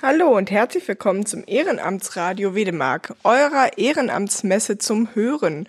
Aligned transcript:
Hallo 0.00 0.28
und 0.36 0.52
herzlich 0.52 0.86
willkommen 0.86 1.26
zum 1.26 1.42
Ehrenamtsradio 1.44 2.54
Wedemark, 2.54 3.16
eurer 3.24 3.76
Ehrenamtsmesse 3.78 4.78
zum 4.78 5.12
Hören, 5.16 5.68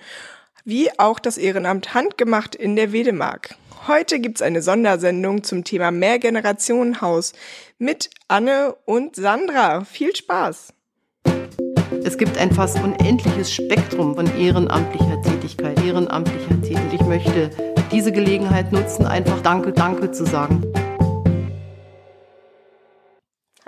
wie 0.63 0.92
auch 1.00 1.17
das 1.17 1.40
Ehrenamt 1.40 1.96
Handgemacht 1.96 2.54
in 2.54 2.76
der 2.76 2.92
Wedemark. 2.92 3.55
Heute 3.88 4.20
gibt's 4.20 4.44
eine 4.44 4.62
Sondersendung 4.62 5.44
zum 5.44 5.63
Thema 5.63 5.89
Mehrgenerationenhaus 5.89 7.34
mit 7.79 8.12
Anne 8.28 8.76
und 8.86 9.15
Sandra. 9.15 9.84
Viel 9.84 10.15
Spaß! 10.15 10.73
Es 12.04 12.16
gibt 12.20 12.38
ein 12.38 12.52
fast 12.52 12.80
unendliches 12.84 13.52
Spektrum 13.52 14.14
von 14.14 14.27
ehrenamtlicher 14.39 15.20
Tätigkeit, 15.23 15.84
ehrenamtlicher 15.84 16.61
Tätigkeit. 16.61 16.93
Ich 16.93 17.02
möchte 17.02 17.50
diese 17.91 18.11
Gelegenheit 18.11 18.71
nutzen, 18.71 19.07
einfach 19.07 19.41
Danke, 19.41 19.71
Danke 19.71 20.11
zu 20.11 20.23
sagen. 20.23 20.61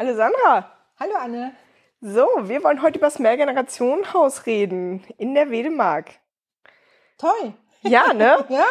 Hallo 0.01 0.15
Sandra. 0.15 0.65
Hallo 0.99 1.13
Anne. 1.15 1.53
So, 1.99 2.25
wir 2.41 2.63
wollen 2.63 2.81
heute 2.81 2.97
über 2.97 3.05
das 3.05 3.19
Mehrgenerationenhaus 3.19 4.47
reden 4.47 5.03
in 5.19 5.35
der 5.35 5.51
Wedemark. 5.51 6.09
Toll. 7.19 7.53
Ja, 7.83 8.11
ne? 8.11 8.43
ja. 8.49 8.65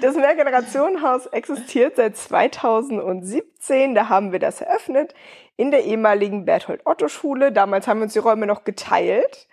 Das 0.00 0.16
Mehrgenerationenhaus 0.16 1.26
existiert 1.26 1.94
seit 1.94 2.16
2017. 2.16 3.94
Da 3.94 4.08
haben 4.08 4.32
wir 4.32 4.40
das 4.40 4.60
eröffnet 4.60 5.14
in 5.56 5.70
der 5.70 5.84
ehemaligen 5.84 6.44
Berthold-Otto-Schule. 6.44 7.52
Damals 7.52 7.86
haben 7.86 8.00
wir 8.00 8.04
uns 8.06 8.14
die 8.14 8.18
Räume 8.18 8.46
noch 8.46 8.64
geteilt. 8.64 9.46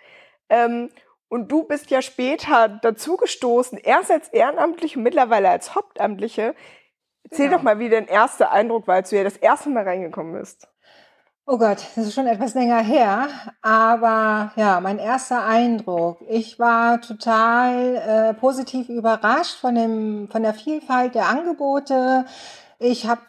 Ähm, 0.48 0.90
und 1.28 1.52
du 1.52 1.62
bist 1.62 1.88
ja 1.90 2.02
später 2.02 2.66
dazugestoßen, 2.68 3.78
erst 3.78 4.10
als 4.10 4.28
Ehrenamtliche 4.30 4.98
und 4.98 5.04
mittlerweile 5.04 5.50
als 5.50 5.76
Hauptamtliche. 5.76 6.56
Erzähl 7.22 7.46
genau. 7.46 7.58
doch 7.58 7.62
mal, 7.62 7.78
wie 7.78 7.90
dein 7.90 8.08
erster 8.08 8.50
Eindruck 8.50 8.88
war, 8.88 8.96
als 8.96 9.10
du 9.10 9.16
ja 9.16 9.22
das 9.22 9.36
erste 9.36 9.68
Mal 9.68 9.84
reingekommen 9.84 10.32
bist. 10.36 10.66
Oh 11.48 11.58
Gott, 11.58 11.78
das 11.94 12.06
ist 12.06 12.14
schon 12.14 12.26
etwas 12.26 12.54
länger 12.54 12.80
her. 12.82 13.28
Aber 13.62 14.50
ja, 14.56 14.80
mein 14.80 14.98
erster 14.98 15.44
Eindruck. 15.44 16.18
Ich 16.28 16.58
war 16.58 17.00
total 17.00 17.94
äh, 17.94 18.34
positiv 18.34 18.88
überrascht 18.88 19.54
von, 19.60 19.76
dem, 19.76 20.28
von 20.28 20.42
der 20.42 20.54
Vielfalt 20.54 21.14
der 21.14 21.28
Angebote. 21.28 22.24
Ich 22.80 23.06
habe 23.06 23.20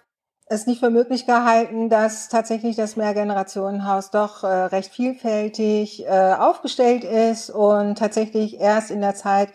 es 0.47 0.65
nicht 0.65 0.79
für 0.79 0.89
möglich 0.89 1.27
gehalten, 1.27 1.89
dass 1.89 2.27
tatsächlich 2.29 2.75
das 2.75 2.95
Mehrgenerationenhaus 2.95 4.09
doch 4.09 4.43
äh, 4.43 4.47
recht 4.47 4.91
vielfältig 4.91 6.03
äh, 6.07 6.33
aufgestellt 6.39 7.03
ist 7.03 7.51
und 7.51 7.99
tatsächlich 7.99 8.59
erst 8.59 8.89
in 8.89 9.01
der 9.01 9.13
Zeit 9.13 9.49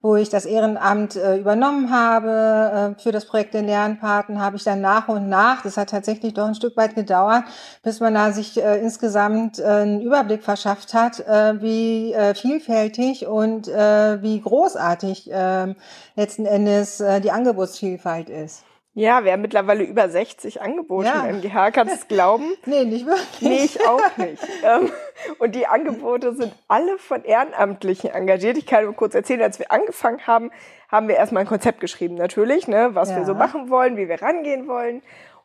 wo 0.00 0.14
ich 0.14 0.28
das 0.28 0.46
Ehrenamt 0.46 1.16
äh, 1.16 1.38
übernommen 1.38 1.90
habe 1.90 2.94
äh, 2.96 3.02
für 3.02 3.10
das 3.10 3.24
Projekt 3.24 3.54
den 3.54 3.66
Lernpaten, 3.66 4.40
habe 4.40 4.56
ich 4.56 4.62
dann 4.62 4.80
nach 4.80 5.08
und 5.08 5.28
nach, 5.28 5.62
das 5.62 5.76
hat 5.76 5.90
tatsächlich 5.90 6.34
doch 6.34 6.46
ein 6.46 6.54
Stück 6.54 6.76
weit 6.76 6.94
gedauert, 6.94 7.44
bis 7.82 7.98
man 7.98 8.14
da 8.14 8.30
sich 8.30 8.62
äh, 8.62 8.78
insgesamt 8.80 9.58
äh, 9.58 9.64
einen 9.64 10.00
Überblick 10.00 10.44
verschafft 10.44 10.94
hat, 10.94 11.18
äh, 11.20 11.60
wie 11.60 12.12
äh, 12.12 12.34
vielfältig 12.34 13.26
und 13.26 13.66
wie 13.68 14.40
großartig 14.40 15.30
letzten 16.16 16.46
Endes 16.46 17.02
die 17.22 17.30
Angebotsvielfalt 17.30 18.30
ist. 18.30 18.64
Ja, 18.98 19.24
wir 19.24 19.30
haben 19.30 19.42
mittlerweile 19.42 19.84
über 19.84 20.08
60 20.08 20.60
Angebote 20.60 21.06
ja. 21.06 21.24
im 21.26 21.36
MGH, 21.36 21.70
kannst 21.70 21.94
du 21.94 21.98
es 22.00 22.08
glauben? 22.08 22.52
nee, 22.66 22.84
nicht 22.84 23.06
wirklich. 23.06 23.40
Nee, 23.40 23.64
ich 23.64 23.86
auch 23.86 24.16
nicht. 24.16 24.42
Ähm, 24.64 24.90
und 25.38 25.54
die 25.54 25.68
Angebote 25.68 26.34
sind 26.34 26.52
alle 26.66 26.98
von 26.98 27.22
Ehrenamtlichen 27.22 28.10
engagiert. 28.10 28.58
Ich 28.58 28.66
kann 28.66 28.84
nur 28.84 28.94
kurz 28.94 29.14
erzählen, 29.14 29.42
als 29.42 29.60
wir 29.60 29.70
angefangen 29.70 30.26
haben, 30.26 30.50
haben 30.88 31.06
wir 31.06 31.14
erstmal 31.14 31.44
ein 31.44 31.46
Konzept 31.46 31.78
geschrieben, 31.78 32.16
natürlich, 32.16 32.66
ne, 32.66 32.90
was 32.94 33.10
ja. 33.10 33.18
wir 33.18 33.24
so 33.24 33.34
machen 33.34 33.70
wollen, 33.70 33.96
wie 33.96 34.08
wir 34.08 34.20
rangehen 34.20 34.66
wollen. 34.66 35.02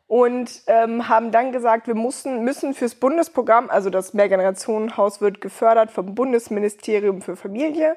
Und 0.08 0.62
ähm, 0.66 1.08
haben 1.08 1.30
dann 1.30 1.52
gesagt, 1.52 1.86
wir 1.86 1.94
mussten, 1.94 2.42
müssen 2.42 2.74
fürs 2.74 2.96
Bundesprogramm, 2.96 3.70
also 3.70 3.88
das 3.88 4.14
Mehrgenerationenhaus 4.14 5.20
wird 5.20 5.40
gefördert 5.40 5.92
vom 5.92 6.16
Bundesministerium 6.16 7.22
für 7.22 7.36
Familie 7.36 7.96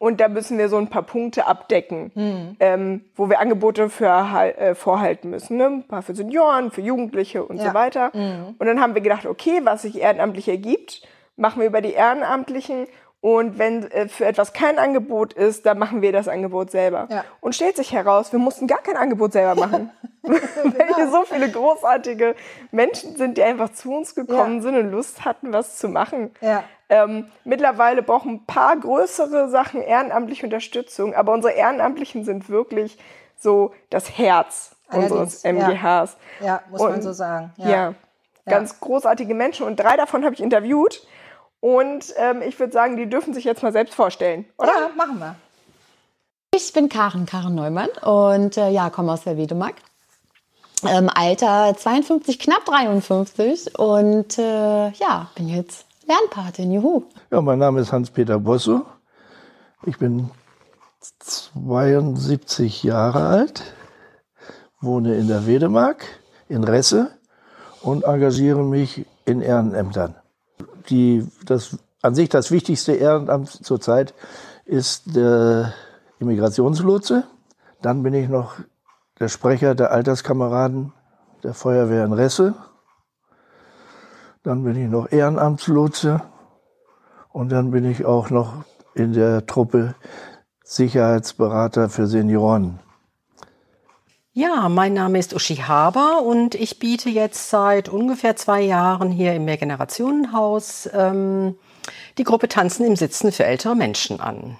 und 0.00 0.18
da 0.18 0.28
müssen 0.28 0.56
wir 0.56 0.70
so 0.70 0.78
ein 0.78 0.88
paar 0.88 1.02
Punkte 1.02 1.46
abdecken, 1.46 2.10
mhm. 2.14 2.56
ähm, 2.58 3.04
wo 3.16 3.28
wir 3.28 3.38
Angebote 3.38 3.90
für 3.90 4.06
äh, 4.06 4.74
vorhalten 4.74 5.28
müssen. 5.28 5.58
Ne? 5.58 5.66
Ein 5.66 5.86
paar 5.86 6.00
für 6.00 6.14
Senioren, 6.14 6.70
für 6.70 6.80
Jugendliche 6.80 7.44
und 7.44 7.58
ja. 7.58 7.68
so 7.68 7.74
weiter. 7.74 8.10
Mhm. 8.14 8.54
Und 8.58 8.66
dann 8.66 8.80
haben 8.80 8.94
wir 8.94 9.02
gedacht, 9.02 9.26
okay, 9.26 9.60
was 9.64 9.82
sich 9.82 10.00
ehrenamtlich 10.00 10.48
ergibt, 10.48 11.06
machen 11.36 11.60
wir 11.60 11.66
über 11.66 11.82
die 11.82 11.92
Ehrenamtlichen. 11.92 12.86
Und 13.20 13.58
wenn 13.58 13.90
äh, 13.90 14.08
für 14.08 14.24
etwas 14.24 14.54
kein 14.54 14.78
Angebot 14.78 15.34
ist, 15.34 15.66
dann 15.66 15.78
machen 15.78 16.00
wir 16.00 16.12
das 16.12 16.28
Angebot 16.28 16.70
selber. 16.70 17.06
Ja. 17.10 17.24
Und 17.42 17.54
stellt 17.54 17.76
sich 17.76 17.92
heraus, 17.92 18.32
wir 18.32 18.38
mussten 18.38 18.66
gar 18.66 18.80
kein 18.80 18.96
Angebot 18.96 19.34
selber 19.34 19.54
machen. 19.54 19.90
Weil 20.22 20.94
hier 20.96 21.10
so 21.10 21.24
viele 21.26 21.50
großartige 21.50 22.36
Menschen 22.70 23.16
sind, 23.16 23.36
die 23.36 23.42
einfach 23.42 23.74
zu 23.74 23.92
uns 23.92 24.14
gekommen 24.14 24.56
ja. 24.56 24.62
sind 24.62 24.76
und 24.76 24.90
Lust 24.92 25.26
hatten, 25.26 25.52
was 25.52 25.76
zu 25.76 25.90
machen. 25.90 26.30
Ja. 26.40 26.64
Ähm, 26.90 27.30
mittlerweile 27.44 28.02
brauchen 28.02 28.32
ein 28.32 28.46
paar 28.46 28.76
größere 28.76 29.48
Sachen 29.48 29.80
ehrenamtliche 29.80 30.44
Unterstützung, 30.44 31.14
aber 31.14 31.32
unsere 31.32 31.54
Ehrenamtlichen 31.54 32.24
sind 32.24 32.50
wirklich 32.50 32.98
so 33.38 33.72
das 33.90 34.18
Herz 34.18 34.74
Allerdings, 34.88 35.12
unseres 35.12 35.44
MGHs. 35.44 36.16
Ja, 36.40 36.46
ja 36.46 36.62
muss 36.68 36.80
und, 36.80 36.90
man 36.90 37.02
so 37.02 37.12
sagen. 37.12 37.52
Ja. 37.58 37.68
ja. 37.68 37.94
ganz 38.44 38.80
großartige 38.80 39.34
Menschen 39.34 39.66
und 39.66 39.76
drei 39.76 39.96
davon 39.96 40.24
habe 40.24 40.34
ich 40.34 40.42
interviewt. 40.42 41.06
Und 41.60 42.12
ähm, 42.16 42.42
ich 42.42 42.58
würde 42.58 42.72
sagen, 42.72 42.96
die 42.96 43.08
dürfen 43.08 43.34
sich 43.34 43.44
jetzt 43.44 43.62
mal 43.62 43.72
selbst 43.72 43.94
vorstellen, 43.94 44.46
oder? 44.58 44.72
Ja, 44.72 44.90
machen 44.96 45.18
wir. 45.20 45.36
Ich 46.52 46.72
bin 46.72 46.88
Karen, 46.88 47.26
Karen 47.26 47.54
Neumann 47.54 47.90
und 48.02 48.56
äh, 48.56 48.70
ja, 48.70 48.90
komme 48.90 49.12
aus 49.12 49.22
der 49.22 49.36
Wiedemark. 49.36 49.76
Ähm, 50.88 51.08
Alter 51.14 51.76
52, 51.76 52.38
knapp 52.40 52.64
53 52.64 53.78
und 53.78 54.38
äh, 54.38 54.88
ja, 54.90 55.30
bin 55.36 55.48
jetzt 55.48 55.86
Lernpatin, 56.10 56.72
juhu. 56.72 57.04
Ja, 57.30 57.40
mein 57.40 57.60
Name 57.60 57.80
ist 57.80 57.92
Hans-Peter 57.92 58.40
Bosso. 58.40 58.84
Ich 59.86 59.96
bin 59.96 60.28
72 61.20 62.82
Jahre 62.82 63.26
alt, 63.26 63.62
wohne 64.80 65.14
in 65.14 65.28
der 65.28 65.46
Wedemark 65.46 66.04
in 66.48 66.64
Resse 66.64 67.12
und 67.82 68.02
engagiere 68.02 68.64
mich 68.64 69.06
in 69.24 69.40
Ehrenämtern. 69.40 70.16
Die, 70.88 71.28
das, 71.46 71.78
an 72.02 72.16
sich 72.16 72.28
das 72.28 72.50
wichtigste 72.50 72.92
Ehrenamt 72.92 73.48
zurzeit 73.48 74.12
ist 74.64 75.14
der 75.14 75.74
Immigrationslotse. 76.18 77.22
Dann 77.82 78.02
bin 78.02 78.14
ich 78.14 78.28
noch 78.28 78.54
der 79.20 79.28
Sprecher 79.28 79.76
der 79.76 79.92
Alterskameraden 79.92 80.92
der 81.44 81.54
Feuerwehr 81.54 82.04
in 82.04 82.12
Resse 82.12 82.56
dann 84.42 84.64
bin 84.64 84.76
ich 84.76 84.88
noch 84.88 85.10
Ehrenamtslotse 85.12 86.22
und 87.28 87.50
dann 87.50 87.70
bin 87.70 87.84
ich 87.84 88.04
auch 88.04 88.30
noch 88.30 88.64
in 88.94 89.12
der 89.12 89.46
Truppe 89.46 89.94
Sicherheitsberater 90.64 91.88
für 91.88 92.06
Senioren. 92.06 92.78
Ja, 94.32 94.68
mein 94.68 94.94
Name 94.94 95.18
ist 95.18 95.34
Uschi 95.34 95.56
Haber 95.56 96.22
und 96.22 96.54
ich 96.54 96.78
biete 96.78 97.10
jetzt 97.10 97.50
seit 97.50 97.88
ungefähr 97.88 98.36
zwei 98.36 98.62
Jahren 98.62 99.10
hier 99.10 99.34
im 99.34 99.44
Mehrgenerationenhaus 99.44 100.88
ähm, 100.94 101.56
die 102.16 102.24
Gruppe 102.24 102.48
Tanzen 102.48 102.86
im 102.86 102.96
Sitzen 102.96 103.32
für 103.32 103.44
ältere 103.44 103.74
Menschen 103.74 104.20
an. 104.20 104.56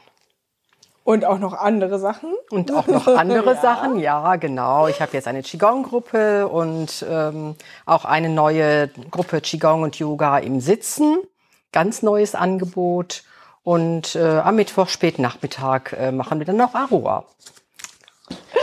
Und 1.03 1.25
auch 1.25 1.39
noch 1.39 1.55
andere 1.55 1.99
Sachen? 1.99 2.35
Und 2.51 2.73
auch 2.73 2.87
noch 2.87 3.07
andere 3.07 3.55
ja. 3.55 3.61
Sachen, 3.61 3.99
ja, 3.99 4.37
genau. 4.37 4.87
Ich 4.87 5.01
habe 5.01 5.13
jetzt 5.13 5.27
eine 5.27 5.43
Qigong-Gruppe 5.43 6.47
und 6.47 7.05
ähm, 7.09 7.57
auch 7.87 8.05
eine 8.05 8.29
neue 8.29 8.89
Gruppe 9.11 9.41
Qigong 9.41 9.83
und 9.83 9.99
Yoga 9.99 10.39
im 10.39 10.61
Sitzen. 10.61 11.19
Ganz 11.73 12.03
neues 12.03 12.35
Angebot. 12.35 13.25
Und 13.63 14.15
äh, 14.15 14.39
am 14.39 14.57
Mittwoch, 14.57 14.89
späten 14.89 15.23
Nachmittag, 15.23 15.95
äh, 15.99 16.13
machen 16.13 16.39
wir 16.39 16.47
dann 16.47 16.57
noch 16.57 16.75
Aroa. 16.75 17.25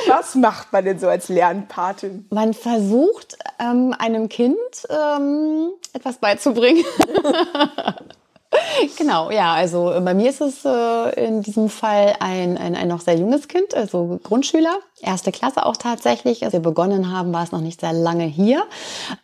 Was 0.08 0.36
macht 0.36 0.72
man 0.72 0.86
denn 0.86 1.00
so 1.00 1.08
als 1.08 1.30
Lernpatin? 1.30 2.28
Man 2.30 2.54
versucht, 2.54 3.38
ähm, 3.60 3.94
einem 3.98 4.30
Kind 4.30 4.58
ähm, 4.90 5.72
etwas 5.94 6.18
beizubringen. 6.18 6.86
Genau, 8.98 9.32
ja, 9.32 9.54
also 9.54 9.92
äh, 9.92 10.02
bei 10.02 10.14
mir 10.14 10.30
ist 10.30 10.42
es 10.42 10.66
äh, 10.66 11.26
in 11.26 11.42
diesem 11.42 11.70
Fall 11.70 12.16
ein, 12.20 12.58
ein, 12.58 12.76
ein 12.76 12.88
noch 12.88 13.02
sehr 13.02 13.18
junges 13.18 13.48
Kind, 13.48 13.74
also 13.74 14.20
Grundschüler, 14.24 14.80
erste 15.02 15.32
Klasse 15.32 15.66
auch 15.66 15.78
tatsächlich. 15.78 16.44
Als 16.44 16.54
wir 16.54 16.60
begonnen 16.60 17.12
haben, 17.12 17.34
war 17.34 17.44
es 17.44 17.52
noch 17.52 17.62
nicht 17.62 17.82
sehr 17.82 17.94
lange 17.94 18.26
hier 18.26 18.64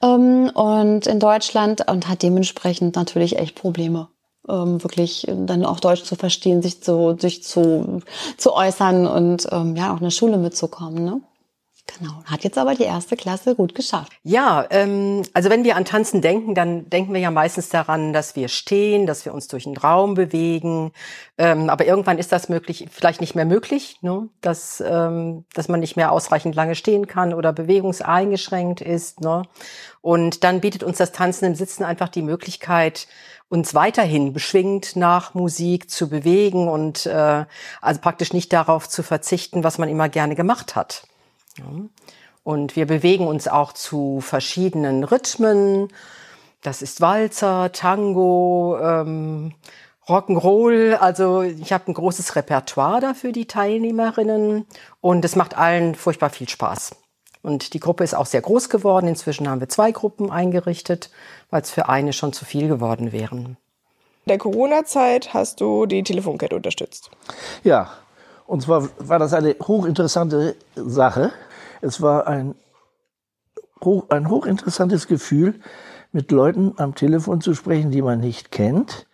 ähm, 0.01 0.51
und 0.53 1.07
in 1.07 1.19
Deutschland 1.19 1.89
und 1.89 2.07
hat 2.07 2.23
dementsprechend 2.23 2.95
natürlich 2.95 3.37
echt 3.37 3.55
Probleme. 3.55 4.07
Ähm, 4.49 4.83
wirklich 4.83 5.25
dann 5.29 5.63
auch 5.63 5.79
Deutsch 5.79 6.03
zu 6.03 6.15
verstehen, 6.15 6.61
sich 6.61 6.83
zu, 6.83 7.15
sich 7.17 7.43
zu, 7.43 8.01
zu 8.37 8.53
äußern 8.53 9.07
und 9.07 9.47
ähm, 9.51 9.75
ja 9.77 9.93
auch 9.93 9.97
in 9.97 10.03
der 10.03 10.11
Schule 10.11 10.37
mitzukommen. 10.37 11.05
Ne? 11.05 11.21
Genau. 11.85 12.23
Hat 12.25 12.43
jetzt 12.43 12.57
aber 12.57 12.75
die 12.75 12.83
erste 12.83 13.17
Klasse 13.17 13.55
gut 13.55 13.75
geschafft. 13.75 14.13
Ja, 14.23 14.65
ähm, 14.69 15.21
also 15.33 15.49
wenn 15.49 15.65
wir 15.65 15.75
an 15.75 15.83
Tanzen 15.83 16.21
denken, 16.21 16.55
dann 16.55 16.89
denken 16.89 17.13
wir 17.13 17.19
ja 17.19 17.29
meistens 17.29 17.69
daran, 17.69 18.13
dass 18.13 18.35
wir 18.35 18.47
stehen, 18.47 19.05
dass 19.05 19.25
wir 19.25 19.33
uns 19.33 19.47
durch 19.47 19.65
den 19.65 19.75
Raum 19.75 20.13
bewegen. 20.13 20.93
Ähm, 21.37 21.69
aber 21.69 21.85
irgendwann 21.85 22.19
ist 22.19 22.31
das 22.31 22.47
möglich, 22.47 22.87
vielleicht 22.89 23.19
nicht 23.19 23.35
mehr 23.35 23.45
möglich, 23.45 23.97
ne? 24.01 24.29
dass, 24.39 24.81
ähm, 24.85 25.45
dass 25.53 25.67
man 25.67 25.81
nicht 25.81 25.97
mehr 25.97 26.11
ausreichend 26.13 26.55
lange 26.55 26.75
stehen 26.75 27.05
kann 27.05 27.33
oder 27.33 27.51
bewegungseingeschränkt 27.51 28.79
ist. 28.79 29.19
Ne? 29.19 29.43
Und 30.01 30.43
dann 30.45 30.61
bietet 30.61 30.83
uns 30.83 30.97
das 30.97 31.11
Tanzen 31.11 31.45
im 31.45 31.55
Sitzen 31.55 31.83
einfach 31.83 32.09
die 32.09 32.21
Möglichkeit, 32.21 33.07
uns 33.49 33.75
weiterhin 33.75 34.33
beschwingt 34.33 34.95
nach 34.95 35.33
Musik 35.33 35.89
zu 35.89 36.09
bewegen 36.09 36.67
und 36.69 37.05
äh, 37.05 37.45
also 37.81 38.01
praktisch 38.01 38.33
nicht 38.33 38.51
darauf 38.53 38.87
zu 38.89 39.03
verzichten, 39.03 39.63
was 39.63 39.77
man 39.77 39.89
immer 39.89 40.09
gerne 40.09 40.35
gemacht 40.35 40.75
hat. 40.75 41.03
Und 42.43 42.75
wir 42.75 42.85
bewegen 42.85 43.27
uns 43.27 43.47
auch 43.47 43.73
zu 43.73 44.19
verschiedenen 44.21 45.03
Rhythmen. 45.03 45.89
Das 46.61 46.81
ist 46.81 47.01
Walzer, 47.01 47.71
Tango, 47.71 48.77
ähm, 48.81 49.53
Rock'n'Roll. 50.07 50.95
Also 50.95 51.41
ich 51.41 51.71
habe 51.71 51.91
ein 51.91 51.93
großes 51.93 52.35
Repertoire 52.35 52.99
dafür, 52.99 53.31
die 53.31 53.45
Teilnehmerinnen. 53.45 54.65
Und 55.01 55.25
es 55.25 55.35
macht 55.35 55.57
allen 55.57 55.95
furchtbar 55.95 56.29
viel 56.29 56.49
Spaß. 56.49 56.95
Und 57.41 57.73
die 57.73 57.79
Gruppe 57.79 58.03
ist 58.03 58.15
auch 58.15 58.25
sehr 58.25 58.41
groß 58.41 58.69
geworden. 58.69 59.07
Inzwischen 59.07 59.49
haben 59.49 59.59
wir 59.59 59.69
zwei 59.69 59.91
Gruppen 59.91 60.31
eingerichtet, 60.31 61.11
weil 61.49 61.61
es 61.61 61.71
für 61.71 61.89
eine 61.89 62.13
schon 62.13 62.33
zu 62.33 62.45
viel 62.45 62.67
geworden 62.67 63.11
wären. 63.11 63.57
In 64.25 64.29
der 64.29 64.37
Corona-Zeit 64.37 65.33
hast 65.33 65.59
du 65.59 65.85
die 65.85 66.03
Telefonkette 66.03 66.55
unterstützt. 66.55 67.11
Ja, 67.65 67.91
und 68.53 68.61
zwar 68.61 68.87
war 68.99 69.17
das 69.17 69.33
eine 69.33 69.55
hochinteressante 69.59 70.55
Sache. 70.75 71.31
Es 71.81 72.03
war 72.03 72.27
ein, 72.27 72.53
ein 74.09 74.29
hochinteressantes 74.29 75.07
Gefühl, 75.07 75.55
mit 76.11 76.29
Leuten 76.29 76.75
am 76.77 76.93
Telefon 76.93 77.41
zu 77.41 77.55
sprechen, 77.55 77.89
die 77.89 78.03
man 78.03 78.19
nicht 78.19 78.51
kennt, 78.51 79.07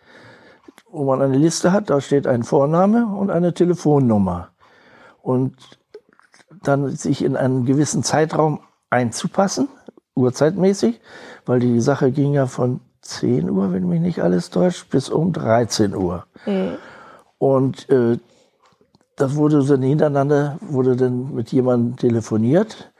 wo 0.90 1.04
man 1.04 1.22
eine 1.22 1.38
Liste 1.38 1.72
hat, 1.72 1.88
da 1.88 2.02
steht 2.02 2.26
ein 2.26 2.42
Vorname 2.42 3.06
und 3.06 3.30
eine 3.30 3.54
Telefonnummer. 3.54 4.50
Und 5.22 5.56
dann 6.62 6.90
sich 6.90 7.24
in 7.24 7.34
einen 7.34 7.64
gewissen 7.64 8.02
Zeitraum 8.02 8.60
einzupassen, 8.90 9.68
uhrzeitmäßig, 10.16 11.00
weil 11.46 11.60
die 11.60 11.80
Sache 11.80 12.12
ging 12.12 12.34
ja 12.34 12.46
von 12.46 12.80
10 13.00 13.48
Uhr, 13.48 13.72
wenn 13.72 13.88
mich 13.88 14.02
nicht 14.02 14.20
alles 14.20 14.50
täuscht, 14.50 14.90
bis 14.90 15.08
um 15.08 15.32
13 15.32 15.94
Uhr. 15.94 16.26
Mhm. 16.44 16.76
Und 17.38 17.88
äh, 17.88 18.18
das 19.20 19.36
wurde 19.36 19.64
dann 19.64 19.82
hintereinander, 19.82 20.58
wurde 20.60 20.96
dann 20.96 21.34
mit 21.34 21.52
jemandem 21.52 21.96
telefoniert. 21.96 22.92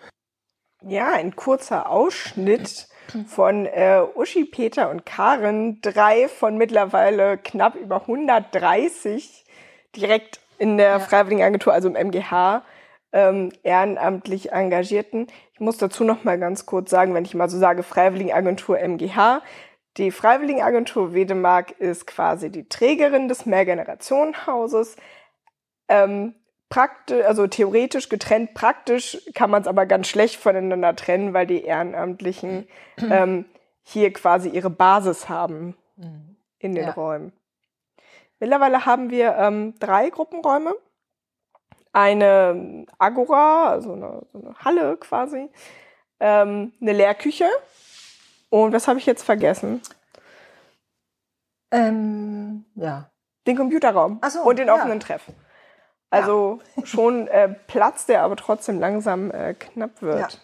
Ja, 0.83 1.13
ein 1.13 1.35
kurzer 1.37 1.91
Ausschnitt 1.91 2.89
von 3.27 3.67
äh, 3.67 4.03
Uschi, 4.15 4.45
Peter 4.45 4.91
und 4.91 5.05
Karen, 5.05 5.81
drei 5.81 6.29
von 6.29 6.57
mittlerweile 6.57 7.39
knapp 7.39 7.75
über 7.75 8.03
130 8.03 9.45
direkt 9.97 10.41
in 10.59 10.77
der 10.77 10.91
ja. 10.91 10.99
Freiwilligenagentur, 11.01 11.73
also 11.73 11.89
im 11.89 11.97
MGH, 11.97 12.63
ähm, 13.13 13.51
ehrenamtlich 13.63 14.53
Engagierten. 14.53 15.27
Ich 15.55 15.61
muss 15.61 15.79
dazu 15.79 16.05
noch 16.05 16.25
mal 16.25 16.39
ganz 16.39 16.67
kurz 16.67 16.91
sagen, 16.91 17.15
wenn 17.15 17.25
ich 17.25 17.35
mal 17.35 17.51
so 17.51 17.59
sage, 17.59 17.83
Freiwilligenagentur 17.83 18.79
MGH, 18.79 19.43
die 19.97 20.13
Freiwilligenagentur 20.13 21.15
Wedemark 21.15 21.73
ist 21.73 22.07
quasi 22.07 22.51
die 22.51 22.69
Trägerin 22.69 23.29
des 23.29 23.45
Mehrgenerationenhauses. 23.45 24.97
Ähm, 25.91 26.35
praktisch, 26.71 27.27
also 27.27 27.47
theoretisch 27.47 28.09
getrennt, 28.09 28.55
praktisch 28.55 29.19
kann 29.35 29.51
man 29.51 29.61
es 29.61 29.69
aber 29.69 29.85
ganz 29.85 30.09
schlecht 30.09 30.37
voneinander 30.37 30.97
trennen, 30.97 31.35
weil 31.35 31.47
die 31.47 31.63
Ehrenamtlichen 31.63 32.67
ähm, 32.99 33.45
hier 33.83 34.13
quasi 34.13 34.49
ihre 34.49 34.71
Basis 34.71 35.29
haben 35.29 35.77
mhm. 35.97 36.37
in 36.59 36.75
den 36.75 36.85
ja. 36.85 36.93
Räumen. 36.93 37.33
Mittlerweile 38.39 38.87
haben 38.87 39.11
wir 39.11 39.37
ähm, 39.37 39.75
drei 39.81 40.09
Gruppenräume. 40.09 40.75
Eine 41.93 42.87
Agora, 42.99 43.69
also 43.71 43.93
eine, 43.93 44.23
so 44.33 44.39
eine 44.39 44.55
Halle 44.65 44.97
quasi, 44.97 45.51
ähm, 46.21 46.73
eine 46.81 46.93
Lehrküche 46.93 47.49
und 48.49 48.73
was 48.73 48.87
habe 48.87 49.01
ich 49.01 49.07
jetzt 49.07 49.25
vergessen? 49.25 49.83
Ähm, 51.73 52.65
ja. 52.77 53.11
Den 53.47 53.57
Computerraum 53.57 54.21
so, 54.29 54.43
und 54.43 54.59
den 54.61 54.69
ja. 54.69 54.75
offenen 54.75 55.01
Treff. 55.01 55.25
Also 56.11 56.61
ja. 56.77 56.87
schon 56.87 57.29
äh, 57.29 57.49
Platz, 57.67 58.07
der 58.07 58.23
aber 58.23 58.37
trotzdem 58.37 58.81
langsam 58.81 59.31
äh, 59.31 59.55
knapp 59.55 60.03
wird. 60.03 60.33
Ja. 60.33 60.39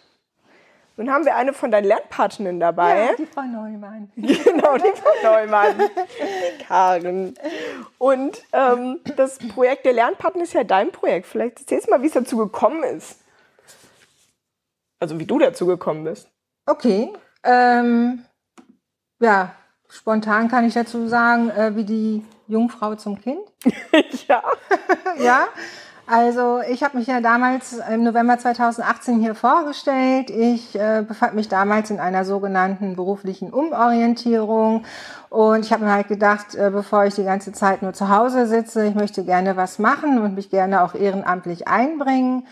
Nun 0.95 1.11
haben 1.11 1.25
wir 1.25 1.35
eine 1.35 1.53
von 1.53 1.69
deinen 1.69 1.85
Lernpartnerinnen 1.85 2.59
dabei. 2.59 3.05
Ja, 3.05 3.15
die 3.15 3.27
Frau 3.27 3.43
Neumann. 3.43 4.11
genau, 4.15 4.77
die 4.77 4.93
Frau 4.95 5.11
Neumann. 5.23 5.77
die 5.77 6.63
Karin. 6.63 7.35
Und 7.99 8.41
ähm, 8.51 9.01
das 9.15 9.37
Projekt 9.37 9.85
der 9.85 9.93
Lernpartner 9.93 10.43
ist 10.43 10.53
ja 10.53 10.63
dein 10.63 10.91
Projekt. 10.91 11.27
Vielleicht 11.27 11.59
erzählst 11.59 11.85
du 11.85 11.91
mal, 11.91 12.01
wie 12.01 12.07
es 12.07 12.13
dazu 12.13 12.37
gekommen 12.37 12.83
ist. 12.83 13.19
Also 14.99 15.19
wie 15.19 15.25
du 15.25 15.37
dazu 15.37 15.67
gekommen 15.67 16.03
bist. 16.03 16.31
Okay. 16.65 17.13
Ähm, 17.43 18.25
ja, 19.19 19.53
spontan 19.89 20.47
kann 20.47 20.65
ich 20.65 20.73
dazu 20.73 21.07
sagen, 21.07 21.51
äh, 21.51 21.75
wie 21.75 21.85
die 21.85 22.25
Jungfrau 22.47 22.95
zum 22.95 23.19
Kind. 23.19 23.41
ja. 24.27 24.43
ja. 25.19 25.47
Also 26.09 26.61
ich 26.61 26.83
habe 26.83 26.97
mich 26.97 27.07
ja 27.07 27.19
damals 27.19 27.81
im 27.91 28.03
November 28.03 28.37
2018 28.37 29.19
hier 29.19 29.35
vorgestellt. 29.35 30.29
Ich 30.29 30.73
äh, 30.79 31.03
befand 31.05 31.35
mich 31.35 31.49
damals 31.49 31.91
in 31.91 31.99
einer 31.99 32.23
sogenannten 32.23 32.95
beruflichen 32.95 33.51
Umorientierung 33.51 34.85
und 35.29 35.65
ich 35.65 35.73
habe 35.73 35.83
mir 35.83 35.91
halt 35.91 36.07
gedacht, 36.07 36.55
äh, 36.55 36.69
bevor 36.71 37.03
ich 37.03 37.15
die 37.15 37.25
ganze 37.25 37.51
Zeit 37.51 37.81
nur 37.81 37.91
zu 37.91 38.07
Hause 38.07 38.47
sitze, 38.47 38.85
ich 38.85 38.95
möchte 38.95 39.25
gerne 39.25 39.57
was 39.57 39.79
machen 39.79 40.19
und 40.19 40.35
mich 40.35 40.49
gerne 40.49 40.81
auch 40.81 40.95
ehrenamtlich 40.95 41.67
einbringen 41.67 42.47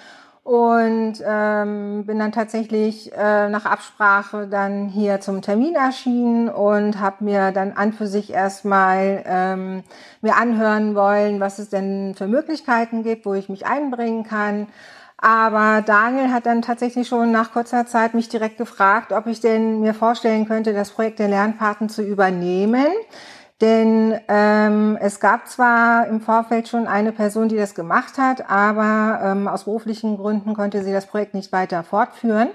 und 0.46 1.16
ähm, 1.26 2.06
bin 2.06 2.20
dann 2.20 2.32
tatsächlich 2.32 3.12
äh, 3.18 3.50
nach 3.50 3.66
Absprache 3.66 4.46
dann 4.48 4.90
hier 4.90 5.20
zum 5.20 5.42
Termin 5.42 5.74
erschienen 5.74 6.50
und 6.50 7.00
habe 7.00 7.24
mir 7.24 7.52
dann 7.52 7.72
an 7.72 7.94
für 7.94 8.06
sich 8.06 8.32
erstmal 8.32 9.24
ähm, 9.26 9.84
mir 10.22 10.36
anhören 10.36 10.94
wollen, 10.94 11.40
was 11.40 11.58
es 11.58 11.70
denn 11.70 12.14
für 12.16 12.28
Möglichkeiten 12.28 13.02
gibt, 13.02 13.26
wo 13.26 13.34
ich 13.34 13.50
mich 13.50 13.66
einbringen 13.66 14.24
kann. 14.24 14.68
Aber 15.18 15.82
Daniel 15.82 16.32
hat 16.32 16.46
dann 16.46 16.62
tatsächlich 16.62 17.08
schon 17.08 17.32
nach 17.32 17.52
kurzer 17.52 17.88
Zeit 17.88 18.14
mich 18.14 18.30
direkt 18.30 18.60
gefragt, 18.60 19.14
ob 19.14 19.26
ich 19.26 19.42
denn 19.42 19.80
mir 19.80 19.96
vorstellen 19.96 20.48
könnte, 20.48 20.74
das 20.74 20.92
Projekt 20.92 21.18
der 21.18 21.28
Lernpaten 21.28 21.90
zu 21.90 22.04
übernehmen. 22.04 22.86
Denn 23.62 24.20
ähm, 24.28 24.98
es 25.00 25.22
gab 25.22 25.48
zwar 25.48 26.08
im 26.08 26.20
Vorfeld 26.20 26.68
schon 26.68 26.88
eine 26.88 27.14
Person, 27.14 27.48
die 27.48 27.56
das 27.56 27.74
gemacht 27.74 28.18
hat, 28.18 28.50
aber 28.50 29.22
ähm, 29.24 29.48
aus 29.48 29.64
beruflichen 29.64 30.18
Gründen 30.18 30.54
konnte 30.54 30.84
sie 30.84 30.92
das 30.92 31.06
Projekt 31.06 31.34
nicht 31.34 31.54
weiter 31.54 31.84
fortführen. 31.84 32.50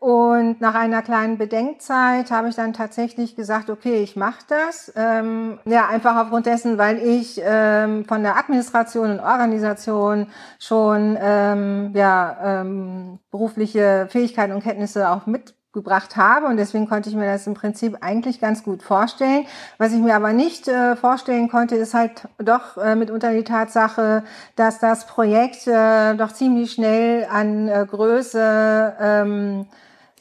Und 0.00 0.60
nach 0.60 0.76
einer 0.76 1.02
kleinen 1.02 1.38
Bedenkzeit 1.38 2.30
habe 2.30 2.48
ich 2.48 2.54
dann 2.54 2.72
tatsächlich 2.72 3.34
gesagt, 3.34 3.68
okay, 3.68 4.00
ich 4.00 4.14
mache 4.14 4.44
das. 4.46 4.92
Ähm, 4.94 5.58
ja, 5.64 5.88
einfach 5.88 6.16
aufgrund 6.16 6.46
dessen, 6.46 6.78
weil 6.78 6.98
ich 6.98 7.40
ähm, 7.44 8.04
von 8.04 8.22
der 8.22 8.36
Administration 8.36 9.10
und 9.10 9.20
Organisation 9.20 10.28
schon 10.60 11.18
ähm, 11.20 11.90
ja, 11.96 12.60
ähm, 12.60 13.18
berufliche 13.32 14.06
Fähigkeiten 14.08 14.52
und 14.52 14.62
Kenntnisse 14.62 15.10
auch 15.10 15.26
mit 15.26 15.57
gebracht 15.78 16.16
habe 16.16 16.46
und 16.46 16.56
deswegen 16.56 16.88
konnte 16.88 17.08
ich 17.08 17.14
mir 17.14 17.26
das 17.26 17.46
im 17.46 17.54
Prinzip 17.54 17.98
eigentlich 18.00 18.40
ganz 18.40 18.64
gut 18.64 18.82
vorstellen. 18.82 19.46
Was 19.78 19.92
ich 19.92 20.00
mir 20.00 20.16
aber 20.16 20.32
nicht 20.32 20.66
äh, 20.66 20.96
vorstellen 20.96 21.48
konnte, 21.48 21.76
ist 21.76 21.94
halt 21.94 22.28
doch 22.38 22.76
äh, 22.76 22.96
mitunter 22.96 23.32
die 23.32 23.44
Tatsache, 23.44 24.24
dass 24.56 24.80
das 24.80 25.06
Projekt 25.06 25.66
äh, 25.68 26.14
doch 26.16 26.32
ziemlich 26.32 26.72
schnell 26.72 27.26
an 27.30 27.68
äh, 27.68 27.86
Größe 27.88 28.96
ähm, 29.00 29.66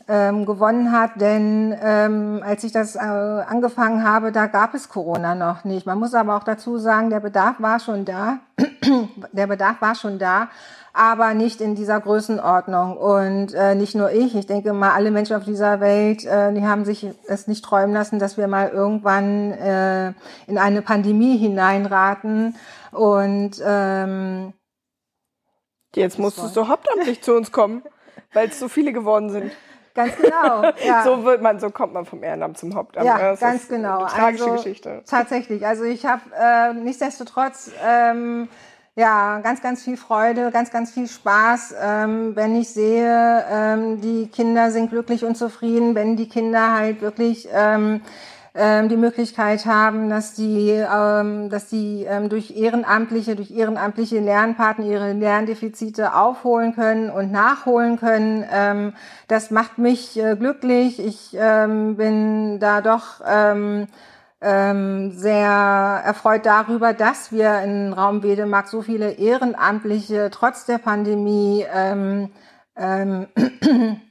ähm, 0.07 0.45
gewonnen 0.45 0.91
hat, 0.91 1.19
denn 1.19 1.75
ähm, 1.81 2.41
als 2.45 2.63
ich 2.63 2.71
das 2.71 2.95
äh, 2.95 2.99
angefangen 2.99 4.03
habe, 4.03 4.31
da 4.31 4.47
gab 4.47 4.73
es 4.73 4.89
Corona 4.89 5.35
noch 5.35 5.63
nicht. 5.63 5.85
Man 5.85 5.99
muss 5.99 6.13
aber 6.13 6.37
auch 6.37 6.43
dazu 6.43 6.77
sagen, 6.77 7.09
der 7.09 7.19
Bedarf 7.19 7.55
war 7.59 7.79
schon 7.79 8.05
da. 8.05 8.39
der 9.31 9.47
Bedarf 9.47 9.81
war 9.81 9.95
schon 9.95 10.19
da 10.19 10.49
aber 10.97 11.35
nicht 11.35 11.61
in 11.61 11.75
dieser 11.75 11.99
Größenordnung. 11.99 12.97
Und 12.97 13.53
äh, 13.53 13.75
nicht 13.75 13.93
nur 13.93 14.11
ich, 14.11 14.35
ich 14.35 14.47
denke 14.47 14.73
mal, 14.73 14.91
alle 14.91 15.11
Menschen 15.11 15.35
auf 15.35 15.43
dieser 15.43 15.79
Welt, 15.79 16.25
äh, 16.25 16.51
die 16.53 16.65
haben 16.65 16.85
sich 16.85 17.05
es 17.27 17.47
nicht 17.47 17.63
träumen 17.63 17.93
lassen, 17.93 18.17
dass 18.17 18.37
wir 18.37 18.47
mal 18.47 18.69
irgendwann 18.69 19.51
äh, 19.51 20.07
in 20.47 20.57
eine 20.57 20.81
Pandemie 20.81 21.37
hineinraten. 21.37 22.55
Und 22.91 23.61
ähm, 23.63 24.53
jetzt 25.95 26.17
musstest 26.17 26.55
du 26.55 26.67
hauptamtlich 26.67 27.21
zu 27.21 27.35
uns 27.35 27.51
kommen, 27.51 27.83
weil 28.33 28.47
es 28.47 28.59
so 28.59 28.67
viele 28.67 28.91
geworden 28.91 29.29
sind. 29.29 29.51
Ganz 29.97 30.15
genau. 30.15 30.63
Ja. 30.85 31.03
so 31.03 31.25
wird 31.25 31.41
man, 31.41 31.59
so 31.59 31.71
kommt 31.71 31.93
man 31.93 32.05
vom 32.05 32.21
Ehrenamt 32.23 32.59
zum 32.59 32.75
Hauptamt. 32.75 33.07
Ja, 33.07 33.17
das 33.17 33.39
ganz 33.39 33.67
genau. 33.67 34.03
Eine 34.03 34.07
tragische 34.07 34.43
also, 34.43 34.55
Geschichte. 34.55 35.01
Tatsächlich. 35.09 35.65
Also 35.65 35.85
ich 35.85 36.05
habe 36.05 36.21
äh, 36.39 36.73
nichtsdestotrotz 36.73 37.71
ähm, 37.83 38.47
ja, 38.95 39.39
ganz, 39.39 39.61
ganz 39.61 39.83
viel 39.83 39.97
Freude, 39.97 40.51
ganz, 40.51 40.69
ganz 40.71 40.91
viel 40.91 41.07
Spaß, 41.07 41.75
ähm, 41.81 42.35
wenn 42.35 42.55
ich 42.55 42.69
sehe, 42.69 43.45
ähm, 43.51 44.01
die 44.01 44.27
Kinder 44.27 44.71
sind 44.71 44.89
glücklich 44.91 45.25
und 45.25 45.35
zufrieden, 45.35 45.95
wenn 45.95 46.15
die 46.15 46.29
Kinder 46.29 46.73
halt 46.73 47.01
wirklich 47.01 47.47
ähm, 47.51 48.01
ähm, 48.57 48.89
die 48.89 48.97
Möglichkeit 48.97 49.65
haben, 49.67 50.09
dass 50.09 50.33
die, 50.33 50.71
ähm, 50.71 51.49
dass 51.49 51.67
die 51.67 52.05
ähm, 52.09 52.27
durch 52.27 52.57
ehrenamtliche, 52.57 53.35
durch 53.35 53.51
ehrenamtliche 53.51 54.19
Lernpartner 54.19 54.85
ihre 54.85 55.13
Lerndefizite 55.13 56.15
aufholen 56.15 56.73
können 56.73 57.11
und 57.11 57.31
nachholen 57.31 57.97
können. 57.97 58.43
Ähm, 58.51 58.93
das 59.27 59.51
macht 59.51 59.77
mich 59.77 60.19
äh, 60.19 60.35
glücklich. 60.35 60.99
Ich 60.99 61.37
ähm, 61.39 61.97
bin 61.97 62.59
da 62.59 62.81
doch 62.81 63.21
ähm, 63.25 63.87
ähm, 64.41 65.11
sehr 65.11 66.01
erfreut 66.05 66.45
darüber, 66.45 66.93
dass 66.93 67.31
wir 67.31 67.61
in 67.61 67.93
Raum 67.93 68.23
Wedemark 68.23 68.67
so 68.67 68.81
viele 68.81 69.11
Ehrenamtliche 69.11 70.29
trotz 70.31 70.65
der 70.65 70.79
Pandemie 70.79 71.65
ähm, 71.73 72.31
ähm, 72.75 73.27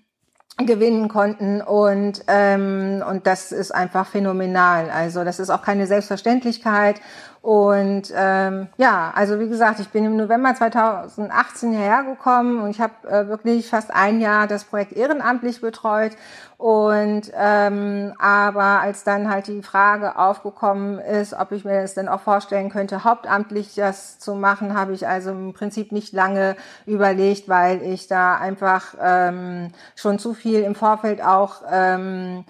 gewinnen 0.64 1.08
konnten 1.08 1.60
und 1.60 2.24
ähm, 2.28 3.04
und 3.08 3.26
das 3.26 3.52
ist 3.52 3.72
einfach 3.72 4.06
phänomenal. 4.06 4.88
Also 4.88 5.22
das 5.22 5.38
ist 5.38 5.50
auch 5.50 5.60
keine 5.60 5.86
Selbstverständlichkeit 5.86 7.00
und 7.46 8.12
ähm, 8.12 8.66
ja, 8.76 9.12
also 9.14 9.38
wie 9.38 9.48
gesagt, 9.48 9.78
ich 9.78 9.90
bin 9.90 10.04
im 10.04 10.16
November 10.16 10.52
2018 10.52 11.72
hergekommen 11.72 12.60
und 12.60 12.70
ich 12.70 12.80
habe 12.80 13.08
äh, 13.08 13.28
wirklich 13.28 13.70
fast 13.70 13.94
ein 13.94 14.20
Jahr 14.20 14.48
das 14.48 14.64
Projekt 14.64 14.90
ehrenamtlich 14.90 15.60
betreut. 15.60 16.16
Und 16.58 17.30
ähm, 17.38 18.14
aber 18.18 18.80
als 18.80 19.04
dann 19.04 19.30
halt 19.30 19.46
die 19.46 19.62
Frage 19.62 20.18
aufgekommen 20.18 20.98
ist, 20.98 21.34
ob 21.34 21.52
ich 21.52 21.64
mir 21.64 21.82
das 21.82 21.94
denn 21.94 22.08
auch 22.08 22.22
vorstellen 22.22 22.68
könnte, 22.68 23.04
hauptamtlich 23.04 23.76
das 23.76 24.18
zu 24.18 24.34
machen, 24.34 24.76
habe 24.76 24.94
ich 24.94 25.06
also 25.06 25.30
im 25.30 25.52
Prinzip 25.52 25.92
nicht 25.92 26.12
lange 26.12 26.56
überlegt, 26.84 27.48
weil 27.48 27.80
ich 27.82 28.08
da 28.08 28.34
einfach 28.34 28.96
ähm, 29.00 29.70
schon 29.94 30.18
zu 30.18 30.34
viel 30.34 30.62
im 30.62 30.74
Vorfeld 30.74 31.22
auch 31.22 31.62
ähm, 31.70 32.44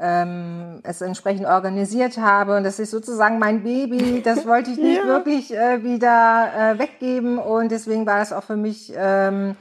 ähm, 0.00 0.80
es 0.84 1.00
entsprechend 1.00 1.46
organisiert 1.46 2.18
habe. 2.18 2.56
Und 2.56 2.64
das 2.64 2.78
ist 2.78 2.90
sozusagen 2.90 3.38
mein 3.38 3.62
Baby. 3.62 4.22
Das 4.22 4.46
wollte 4.46 4.70
ich 4.70 4.76
nicht 4.82 4.98
ja. 4.98 5.06
wirklich 5.06 5.54
äh, 5.54 5.82
wieder 5.82 6.50
äh, 6.56 6.78
weggeben. 6.78 7.38
Und 7.38 7.70
deswegen 7.70 8.06
war 8.06 8.18
das 8.18 8.32
auch 8.32 8.44
für 8.44 8.56
mich 8.56 8.92
ähm, 8.96 9.56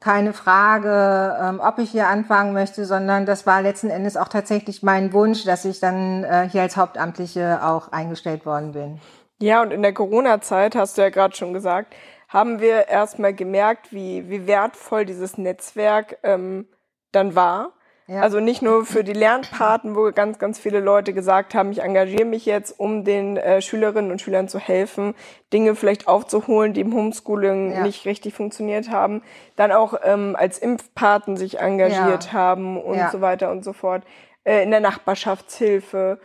keine 0.00 0.32
Frage, 0.32 1.36
ähm, 1.40 1.60
ob 1.62 1.78
ich 1.78 1.90
hier 1.90 2.08
anfangen 2.08 2.52
möchte, 2.52 2.84
sondern 2.84 3.26
das 3.26 3.46
war 3.46 3.62
letzten 3.62 3.90
Endes 3.90 4.16
auch 4.16 4.28
tatsächlich 4.28 4.82
mein 4.82 5.12
Wunsch, 5.12 5.44
dass 5.44 5.64
ich 5.64 5.80
dann 5.80 6.24
äh, 6.24 6.48
hier 6.50 6.62
als 6.62 6.76
Hauptamtliche 6.76 7.60
auch 7.62 7.92
eingestellt 7.92 8.44
worden 8.44 8.72
bin. 8.72 9.00
Ja, 9.40 9.62
und 9.62 9.72
in 9.72 9.82
der 9.82 9.94
Corona-Zeit, 9.94 10.76
hast 10.76 10.96
du 10.96 11.02
ja 11.02 11.10
gerade 11.10 11.34
schon 11.34 11.52
gesagt, 11.52 11.94
haben 12.28 12.60
wir 12.60 12.88
erstmal 12.88 13.34
gemerkt, 13.34 13.92
wie, 13.92 14.28
wie 14.28 14.46
wertvoll 14.46 15.04
dieses 15.04 15.38
Netzwerk 15.38 16.18
ähm, 16.22 16.66
dann 17.12 17.34
war 17.34 17.72
ja. 18.06 18.20
Also 18.20 18.38
nicht 18.38 18.60
nur 18.60 18.84
für 18.84 19.02
die 19.02 19.14
Lernpaten, 19.14 19.96
wo 19.96 20.10
ganz, 20.12 20.38
ganz 20.38 20.58
viele 20.58 20.80
Leute 20.80 21.14
gesagt 21.14 21.54
haben, 21.54 21.72
ich 21.72 21.80
engagiere 21.80 22.26
mich 22.26 22.44
jetzt, 22.44 22.78
um 22.78 23.02
den 23.02 23.38
äh, 23.38 23.62
Schülerinnen 23.62 24.10
und 24.10 24.20
Schülern 24.20 24.46
zu 24.46 24.58
helfen, 24.58 25.14
Dinge 25.54 25.74
vielleicht 25.74 26.06
aufzuholen, 26.06 26.74
die 26.74 26.82
im 26.82 26.92
Homeschooling 26.92 27.72
ja. 27.72 27.82
nicht 27.82 28.04
richtig 28.04 28.34
funktioniert 28.34 28.90
haben. 28.90 29.22
Dann 29.56 29.72
auch 29.72 29.94
ähm, 30.02 30.36
als 30.38 30.58
Impfpaten 30.58 31.38
sich 31.38 31.60
engagiert 31.60 32.26
ja. 32.26 32.32
haben 32.32 32.78
und 32.78 33.10
so 33.10 33.22
weiter 33.22 33.50
und 33.50 33.64
so 33.64 33.72
fort. 33.72 34.02
Äh, 34.44 34.62
in 34.62 34.70
der 34.70 34.80
Nachbarschaftshilfe 34.80 36.20